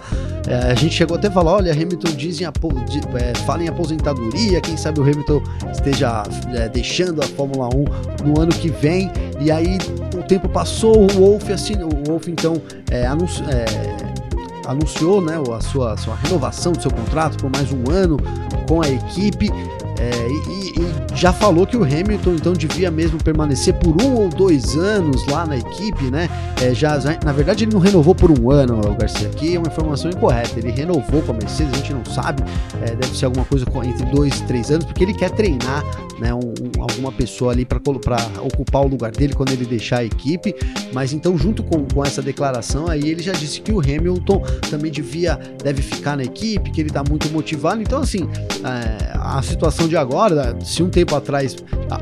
É, 0.46 0.72
a 0.72 0.74
gente 0.74 0.94
chegou 0.94 1.16
até 1.16 1.28
a 1.28 1.30
falar: 1.30 1.52
olha, 1.52 1.72
Hamilton 1.72 2.12
diz 2.16 2.40
em, 2.40 2.44
é, 2.44 3.34
fala 3.46 3.62
em 3.62 3.68
aposentadoria, 3.68 4.60
quem 4.60 4.76
sabe 4.76 5.00
o 5.00 5.02
Hamilton 5.02 5.42
esteja 5.70 6.22
é, 6.54 6.68
deixando 6.68 7.22
a 7.22 7.26
Fórmula 7.26 7.68
1 7.68 8.26
no 8.26 8.40
ano 8.40 8.52
que 8.52 8.68
vem. 8.68 9.10
E 9.40 9.50
aí 9.50 9.78
o 10.16 10.22
tempo 10.22 10.48
passou, 10.48 11.04
o 11.04 11.08
Wolf, 11.08 11.50
assim, 11.50 11.74
o 11.82 12.08
Wolf 12.08 12.28
então 12.28 12.60
é, 12.90 13.06
anunciou 13.06 13.48
é, 13.48 13.64
anunciou 14.72 15.20
né, 15.20 15.34
a 15.54 15.60
sua, 15.60 15.96
sua 15.96 16.14
renovação 16.16 16.72
do 16.72 16.82
seu 16.82 16.90
contrato 16.90 17.38
por 17.38 17.50
mais 17.50 17.70
um 17.72 17.90
ano 17.90 18.16
com 18.66 18.82
a 18.82 18.88
equipe. 18.88 19.50
É, 20.02 20.28
e, 20.28 20.70
e, 20.80 21.16
já 21.16 21.32
falou 21.32 21.64
que 21.64 21.76
o 21.76 21.84
Hamilton 21.84 22.32
então 22.34 22.52
devia 22.52 22.90
mesmo 22.90 23.22
permanecer 23.22 23.74
por 23.74 24.02
um 24.02 24.14
ou 24.14 24.28
dois 24.28 24.76
anos 24.76 25.24
lá 25.28 25.46
na 25.46 25.56
equipe, 25.56 26.10
né? 26.10 26.28
É, 26.60 26.74
já, 26.74 26.98
na 27.24 27.32
verdade, 27.32 27.64
ele 27.64 27.72
não 27.72 27.80
renovou 27.80 28.12
por 28.12 28.30
um 28.30 28.50
ano, 28.50 28.80
o 28.80 28.94
Garcia. 28.94 29.28
Aqui 29.28 29.54
é 29.54 29.58
uma 29.58 29.68
informação 29.68 30.10
incorreta. 30.10 30.58
Ele 30.58 30.72
renovou 30.72 31.22
com 31.22 31.30
a 31.30 31.34
Mercedes, 31.34 31.72
a 31.72 31.76
gente 31.76 31.92
não 31.92 32.04
sabe. 32.04 32.42
É, 32.82 32.96
deve 32.96 33.16
ser 33.16 33.26
alguma 33.26 33.44
coisa 33.44 33.64
entre 33.84 34.06
dois 34.06 34.40
e 34.40 34.42
três 34.44 34.70
anos, 34.70 34.84
porque 34.84 35.04
ele 35.04 35.14
quer 35.14 35.30
treinar 35.30 35.84
né, 36.18 36.34
um, 36.34 36.38
um, 36.38 36.82
alguma 36.82 37.12
pessoa 37.12 37.52
ali 37.52 37.64
para 37.64 37.78
ocupar 38.42 38.82
o 38.82 38.88
lugar 38.88 39.12
dele 39.12 39.34
quando 39.34 39.52
ele 39.52 39.64
deixar 39.64 39.98
a 39.98 40.04
equipe. 40.04 40.54
Mas 40.92 41.12
então, 41.12 41.38
junto 41.38 41.62
com, 41.62 41.84
com 41.84 42.04
essa 42.04 42.20
declaração 42.20 42.88
aí, 42.88 43.08
ele 43.08 43.22
já 43.22 43.32
disse 43.32 43.60
que 43.60 43.70
o 43.70 43.78
Hamilton 43.78 44.42
também 44.68 44.90
devia, 44.90 45.38
deve 45.62 45.82
ficar 45.82 46.16
na 46.16 46.24
equipe, 46.24 46.70
que 46.72 46.80
ele 46.80 46.90
está 46.90 47.04
muito 47.08 47.30
motivado. 47.30 47.80
Então, 47.80 48.00
assim, 48.00 48.28
é, 48.64 49.12
a 49.14 49.40
situação 49.42 49.88
de 49.92 49.96
agora, 49.98 50.56
se 50.64 50.82
um 50.82 50.88
tempo 50.88 51.14
atrás 51.14 51.54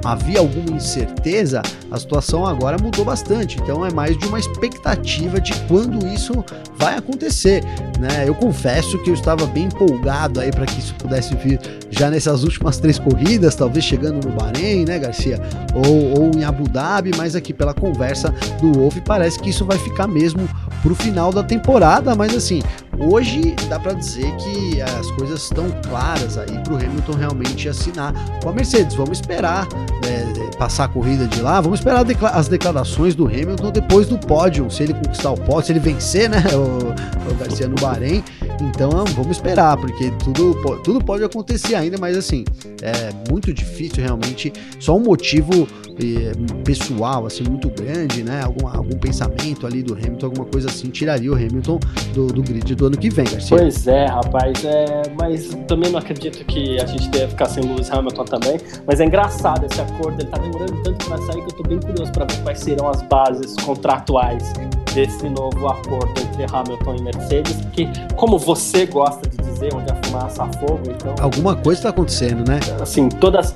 havia 0.04 0.38
alguma 0.38 0.76
incerteza, 0.76 1.60
a 1.90 1.98
situação 1.98 2.46
agora 2.46 2.76
mudou 2.80 3.04
bastante. 3.04 3.58
Então 3.60 3.84
é 3.84 3.92
mais 3.92 4.16
de 4.16 4.26
uma 4.28 4.38
expectativa 4.38 5.40
de 5.40 5.52
quando 5.66 6.06
isso 6.06 6.32
vai 6.76 6.96
acontecer, 6.96 7.64
né? 7.98 8.28
Eu 8.28 8.34
confesso 8.36 8.96
que 9.02 9.10
eu 9.10 9.14
estava 9.14 9.44
bem 9.46 9.64
empolgado 9.64 10.38
aí 10.38 10.52
para 10.52 10.66
que 10.66 10.78
isso 10.78 10.94
pudesse 10.94 11.34
vir 11.34 11.58
já 11.90 12.08
nessas 12.08 12.44
últimas 12.44 12.78
três 12.78 12.96
corridas, 12.96 13.56
talvez 13.56 13.84
chegando 13.84 14.24
no 14.24 14.36
Bahrein, 14.36 14.84
né, 14.84 14.96
Garcia? 14.96 15.40
Ou, 15.74 16.20
ou 16.20 16.30
em 16.32 16.44
Abu 16.44 16.68
Dhabi, 16.68 17.10
mas 17.16 17.34
aqui 17.34 17.52
pela 17.52 17.74
conversa 17.74 18.32
do 18.60 18.72
Wolf 18.72 18.98
parece 19.04 19.40
que 19.40 19.50
isso 19.50 19.64
vai 19.64 19.78
ficar 19.78 20.06
mesmo 20.06 20.48
pro 20.80 20.94
final 20.94 21.32
da 21.32 21.42
temporada, 21.42 22.14
mas 22.14 22.36
assim, 22.36 22.62
hoje 23.00 23.54
dá 23.68 23.78
para 23.78 23.94
dizer 23.94 24.30
que 24.36 24.80
as 24.82 25.10
coisas 25.12 25.42
estão 25.42 25.70
claras 25.88 26.36
aí 26.36 26.58
pro 26.64 26.76
Hamilton 26.76 27.12
realmente 27.12 27.68
assinar 27.68 28.12
com 28.42 28.50
a 28.50 28.52
Mercedes. 28.52 28.94
Vamos 28.94 29.18
esperar 29.18 29.66
né, 30.04 30.50
passar 30.58 30.84
a 30.84 30.88
corrida 30.88 31.26
de 31.26 31.40
lá, 31.40 31.60
vamos 31.60 31.80
esperar 31.80 32.04
as 32.34 32.48
declarações 32.48 33.14
do 33.14 33.26
Hamilton 33.26 33.70
depois 33.70 34.06
do 34.06 34.18
pódio, 34.18 34.70
se 34.70 34.82
ele 34.82 34.94
conquistar 34.94 35.30
o 35.30 35.40
pódio, 35.40 35.66
se 35.66 35.72
ele 35.72 35.80
vencer, 35.80 36.28
né, 36.28 36.42
o, 36.54 37.30
o 37.30 37.34
Garcia 37.36 37.66
no 37.66 37.76
Bahrein. 37.76 38.22
Então 38.60 38.90
vamos 38.90 39.36
esperar, 39.36 39.76
porque 39.76 40.10
tudo, 40.22 40.54
tudo 40.82 41.02
pode 41.02 41.24
acontecer 41.24 41.74
ainda, 41.74 41.96
mas 41.98 42.16
assim, 42.16 42.44
é 42.82 43.10
muito 43.30 43.52
difícil 43.52 44.02
realmente. 44.02 44.52
Só 44.78 44.96
um 44.96 45.00
motivo 45.00 45.66
eh, 45.98 46.32
pessoal, 46.64 47.26
assim, 47.26 47.44
muito 47.44 47.68
grande, 47.70 48.22
né? 48.22 48.42
Algum, 48.42 48.68
algum 48.68 48.98
pensamento 48.98 49.66
ali 49.66 49.82
do 49.82 49.94
Hamilton, 49.94 50.26
alguma 50.26 50.46
coisa 50.46 50.68
assim, 50.68 50.88
tiraria 50.88 51.30
o 51.30 51.34
Hamilton 51.34 51.78
do, 52.14 52.26
do 52.26 52.42
grid 52.42 52.74
do 52.74 52.86
ano 52.90 52.98
que 52.98 53.08
vem, 53.08 53.24
Garcia. 53.24 53.56
Pois 53.56 53.86
é, 53.86 54.06
rapaz, 54.06 54.64
é, 54.64 55.02
mas 55.18 55.48
também 55.66 55.90
não 55.90 55.98
acredito 55.98 56.44
que 56.44 56.80
a 56.80 56.86
gente 56.86 57.08
deve 57.08 57.28
ficar 57.28 57.46
sem 57.46 57.62
Lewis 57.62 57.90
Hamilton 57.90 58.24
também. 58.24 58.60
Mas 58.86 59.00
é 59.00 59.04
engraçado 59.04 59.64
esse 59.64 59.80
acordo, 59.80 60.20
ele 60.20 60.28
tá 60.28 60.38
demorando 60.38 60.82
tanto 60.82 61.06
para 61.06 61.18
sair 61.18 61.42
que 61.44 61.52
eu 61.52 61.56
tô 61.56 61.62
bem 61.62 61.80
curioso 61.80 62.12
para 62.12 62.26
ver 62.26 62.42
quais 62.42 62.58
serão 62.60 62.88
as 62.88 63.02
bases 63.02 63.54
contratuais 63.62 64.52
desse 64.92 65.28
novo 65.28 65.68
acordo 65.68 66.20
entre 66.20 66.44
Hamilton 66.44 66.96
e 66.96 67.02
Mercedes, 67.02 67.56
que, 67.72 67.88
como 68.16 68.38
você 68.38 68.86
gosta 68.86 69.28
de 69.28 69.36
dizer, 69.36 69.72
onde 69.74 69.90
a 69.90 69.96
fumaça 70.04 70.42
a 70.42 70.52
fogo, 70.54 70.82
então. 70.86 71.14
Alguma 71.20 71.54
coisa 71.54 71.78
está 71.78 71.88
acontecendo, 71.90 72.48
né? 72.48 72.58
Assim, 72.80 73.08
todas. 73.08 73.54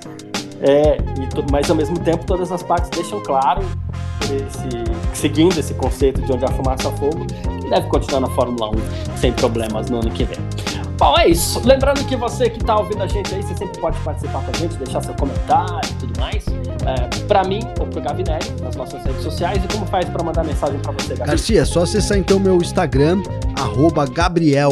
É, 0.61 0.97
e, 0.97 1.51
mas 1.51 1.69
ao 1.69 1.77
mesmo 1.77 1.99
tempo 1.99 2.25
todas 2.25 2.51
as 2.53 2.63
partes 2.63 2.89
deixam 2.91 3.21
claro, 3.21 3.63
esse, 4.23 5.19
seguindo 5.19 5.59
esse 5.59 5.75
conceito 5.75 6.23
de 6.23 6.33
onde 6.33 6.45
a 6.45 6.49
fumaça 6.49 6.89
a 6.89 6.93
fogo, 6.93 7.27
deve 7.71 7.89
continuar 7.89 8.21
na 8.21 8.31
Fórmula 8.31 8.71
1 8.71 9.17
sem 9.17 9.33
problemas 9.33 9.91
no 9.91 10.01
ano 10.01 10.11
que 10.11 10.25
vem. 10.25 10.39
Bom, 10.99 11.19
é 11.19 11.29
isso. 11.29 11.61
Lembrando 11.65 12.05
que 12.07 12.15
você 12.15 12.49
que 12.49 12.59
está 12.59 12.79
ouvindo 12.79 13.03
a 13.03 13.07
gente 13.07 13.35
aí, 13.35 13.43
você 13.43 13.55
sempre 13.57 13.81
pode 13.81 13.99
participar 13.99 14.45
com 14.45 14.51
a 14.51 14.59
gente, 14.59 14.77
deixar 14.77 15.03
seu 15.03 15.15
comentário 15.15 15.91
e 15.91 15.95
tudo 15.95 16.21
mais. 16.21 16.45
É, 16.87 17.25
para 17.27 17.43
mim 17.45 17.61
ou 17.81 17.87
pro 17.87 18.01
Gavinelli, 18.01 18.45
nas 18.63 18.77
nossas 18.77 19.03
redes 19.03 19.23
sociais. 19.23 19.63
E 19.65 19.69
como 19.73 19.87
faz 19.87 20.09
para 20.09 20.23
mandar 20.23 20.45
mensagem 20.45 20.79
para 20.79 20.93
você, 20.93 21.15
Gabi? 21.15 21.31
Garcia, 21.31 21.63
é 21.63 21.65
só 21.65 21.83
acessar 21.83 22.19
então 22.19 22.39
meu 22.39 22.57
Instagram, 22.57 23.23
arroba 23.57 24.07
Gabriel 24.07 24.71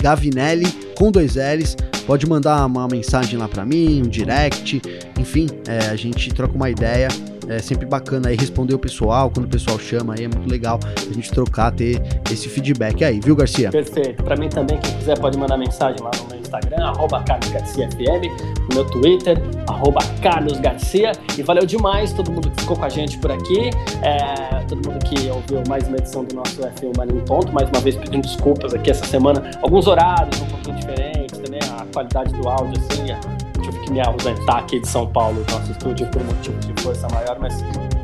Gavinelli, 0.00 0.66
com 0.96 1.10
dois 1.10 1.34
L's. 1.34 1.76
Pode 2.06 2.26
mandar 2.26 2.64
uma 2.66 2.86
mensagem 2.88 3.38
lá 3.38 3.48
para 3.48 3.64
mim, 3.64 4.02
um 4.02 4.08
direct, 4.08 4.80
enfim, 5.18 5.46
é, 5.66 5.86
a 5.88 5.96
gente 5.96 6.32
troca 6.32 6.54
uma 6.54 6.68
ideia 6.68 7.08
é 7.48 7.58
sempre 7.58 7.86
bacana 7.86 8.28
aí 8.28 8.36
responder 8.36 8.74
o 8.74 8.78
pessoal, 8.78 9.30
quando 9.30 9.46
o 9.46 9.48
pessoal 9.48 9.78
chama 9.78 10.14
aí, 10.14 10.24
é 10.24 10.28
muito 10.28 10.48
legal 10.48 10.78
a 10.84 11.12
gente 11.12 11.30
trocar, 11.30 11.70
ter 11.72 12.00
esse 12.30 12.48
feedback 12.48 13.04
aí, 13.04 13.20
viu, 13.20 13.36
Garcia? 13.36 13.70
Perfeito. 13.70 14.22
Para 14.22 14.36
mim 14.36 14.48
também, 14.48 14.78
quem 14.78 14.96
quiser 14.98 15.18
pode 15.18 15.38
mandar 15.38 15.56
mensagem 15.56 16.00
lá 16.02 16.10
no 16.20 16.28
meu 16.28 16.38
Instagram, 16.40 16.84
arroba 16.84 17.22
Carlos 17.22 17.48
Garcia 17.50 17.88
FM, 17.90 18.68
no 18.68 18.74
meu 18.76 18.84
Twitter, 18.86 19.38
arroba 19.66 20.00
Carlos 20.22 20.58
Garcia. 20.60 21.12
E 21.36 21.42
valeu 21.42 21.66
demais 21.66 22.12
todo 22.12 22.30
mundo 22.30 22.50
que 22.50 22.60
ficou 22.60 22.76
com 22.76 22.84
a 22.84 22.88
gente 22.88 23.18
por 23.18 23.32
aqui, 23.32 23.70
é, 24.02 24.60
todo 24.68 24.88
mundo 24.88 25.04
que 25.04 25.28
ouviu 25.30 25.62
mais 25.68 25.86
uma 25.88 25.96
edição 25.96 26.24
do 26.24 26.34
nosso 26.34 26.60
F1 26.60 26.96
Mania 26.96 27.16
em 27.16 27.24
Ponto. 27.24 27.52
Mais 27.52 27.68
uma 27.68 27.80
vez 27.80 27.96
pedindo 27.96 28.22
desculpas 28.22 28.72
aqui 28.74 28.90
essa 28.90 29.04
semana, 29.04 29.50
alguns 29.62 29.86
horários 29.86 30.40
um 30.40 30.46
pouquinho 30.46 30.76
diferentes, 30.76 31.38
também 31.38 31.60
a 31.60 31.84
qualidade 31.92 32.32
do 32.32 32.48
áudio, 32.48 32.80
assim, 32.88 33.10
tive 33.64 33.78
que 33.80 33.90
me 33.90 34.00
ausentar 34.00 34.58
aqui 34.58 34.80
de 34.80 34.88
São 34.88 35.06
Paulo, 35.06 35.44
nosso 35.50 35.72
estúdio, 35.72 36.06
por 36.10 36.22
motivo 36.22 36.58
de 36.58 36.82
força 36.82 37.08
maior, 37.08 37.38
mas 37.40 37.54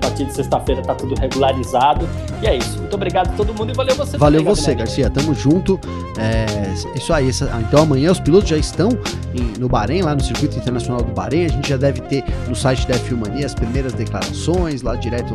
a 0.01 0.07
partir 0.09 0.25
de 0.25 0.35
sexta-feira 0.35 0.83
tá 0.83 0.95
tudo 0.95 1.15
regularizado. 1.21 2.09
E 2.43 2.47
é 2.47 2.57
isso. 2.57 2.79
Muito 2.79 2.95
obrigado 2.95 3.29
a 3.29 3.33
todo 3.33 3.53
mundo 3.53 3.71
e 3.71 3.75
valeu 3.75 3.95
você 3.95 4.17
Valeu 4.17 4.41
também, 4.41 4.55
você, 4.55 4.75
Garcia. 4.75 5.11
Tamo 5.11 5.35
junto. 5.35 5.79
É, 6.19 6.47
isso 6.97 7.13
aí. 7.13 7.31
então 7.61 7.83
amanhã 7.83 8.11
os 8.11 8.21
pilotos 8.21 8.49
já 8.49 8.57
estão 8.57 8.91
em, 9.35 9.59
no 9.59 9.69
Bahrein, 9.69 10.03
lá 10.03 10.15
no 10.15 10.23
Circuito 10.23 10.57
Internacional 10.57 11.03
do 11.03 11.13
Bahrein. 11.13 11.45
A 11.45 11.49
gente 11.49 11.69
já 11.69 11.77
deve 11.77 12.01
ter 12.03 12.25
no 12.49 12.55
site 12.55 12.87
da 12.89 12.95
F1 12.95 13.45
as 13.45 13.55
primeiras 13.55 13.93
declarações 13.93 14.83
lá 14.83 14.97
direto, 14.97 15.35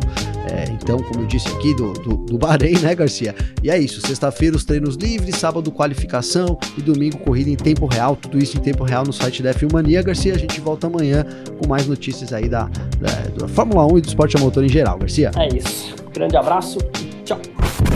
é, 0.50 0.64
então, 0.70 0.98
como 0.98 1.22
eu 1.22 1.26
disse 1.26 1.48
aqui, 1.48 1.74
do, 1.74 1.92
do, 1.92 2.16
do 2.16 2.38
Bahrein, 2.38 2.78
né, 2.78 2.94
Garcia? 2.94 3.34
E 3.62 3.70
é 3.70 3.78
isso. 3.78 4.00
Sexta-feira 4.00 4.56
os 4.56 4.64
treinos 4.64 4.96
livres, 4.96 5.36
sábado 5.36 5.70
qualificação 5.70 6.58
e 6.76 6.82
domingo 6.82 7.18
corrida 7.18 7.50
em 7.50 7.56
tempo 7.56 7.86
real. 7.86 8.16
Tudo 8.16 8.38
isso 8.38 8.56
em 8.56 8.60
tempo 8.60 8.84
real 8.84 9.04
no 9.04 9.12
site 9.12 9.42
da 9.42 9.52
F1 9.52 10.02
Garcia. 10.04 10.34
A 10.34 10.38
gente 10.38 10.60
volta 10.60 10.86
amanhã 10.86 11.24
com 11.58 11.68
mais 11.68 11.86
notícias 11.86 12.32
aí 12.32 12.48
da, 12.48 12.68
da, 12.98 13.10
da 13.38 13.48
Fórmula 13.48 13.86
1 13.92 13.98
e 13.98 14.00
do 14.00 14.08
esporte 14.08 14.36
a 14.36 14.40
motor 14.40 14.55
em 14.64 14.68
geral, 14.68 14.98
Garcia. 14.98 15.30
É 15.36 15.48
isso. 15.56 15.94
Grande 16.12 16.36
abraço 16.36 16.78
e 17.00 17.22
tchau. 17.24 17.40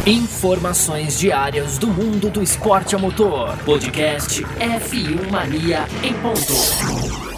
Informações 0.07 1.19
diárias 1.19 1.79
do 1.79 1.87
mundo 1.87 2.31
do 2.31 2.43
esporte 2.43 2.95
a 2.95 2.99
motor. 2.99 3.57
Podcast 3.65 4.43
F1 4.43 5.31
Mania 5.31 5.87
em 6.03 6.13
ponto. 6.15 7.30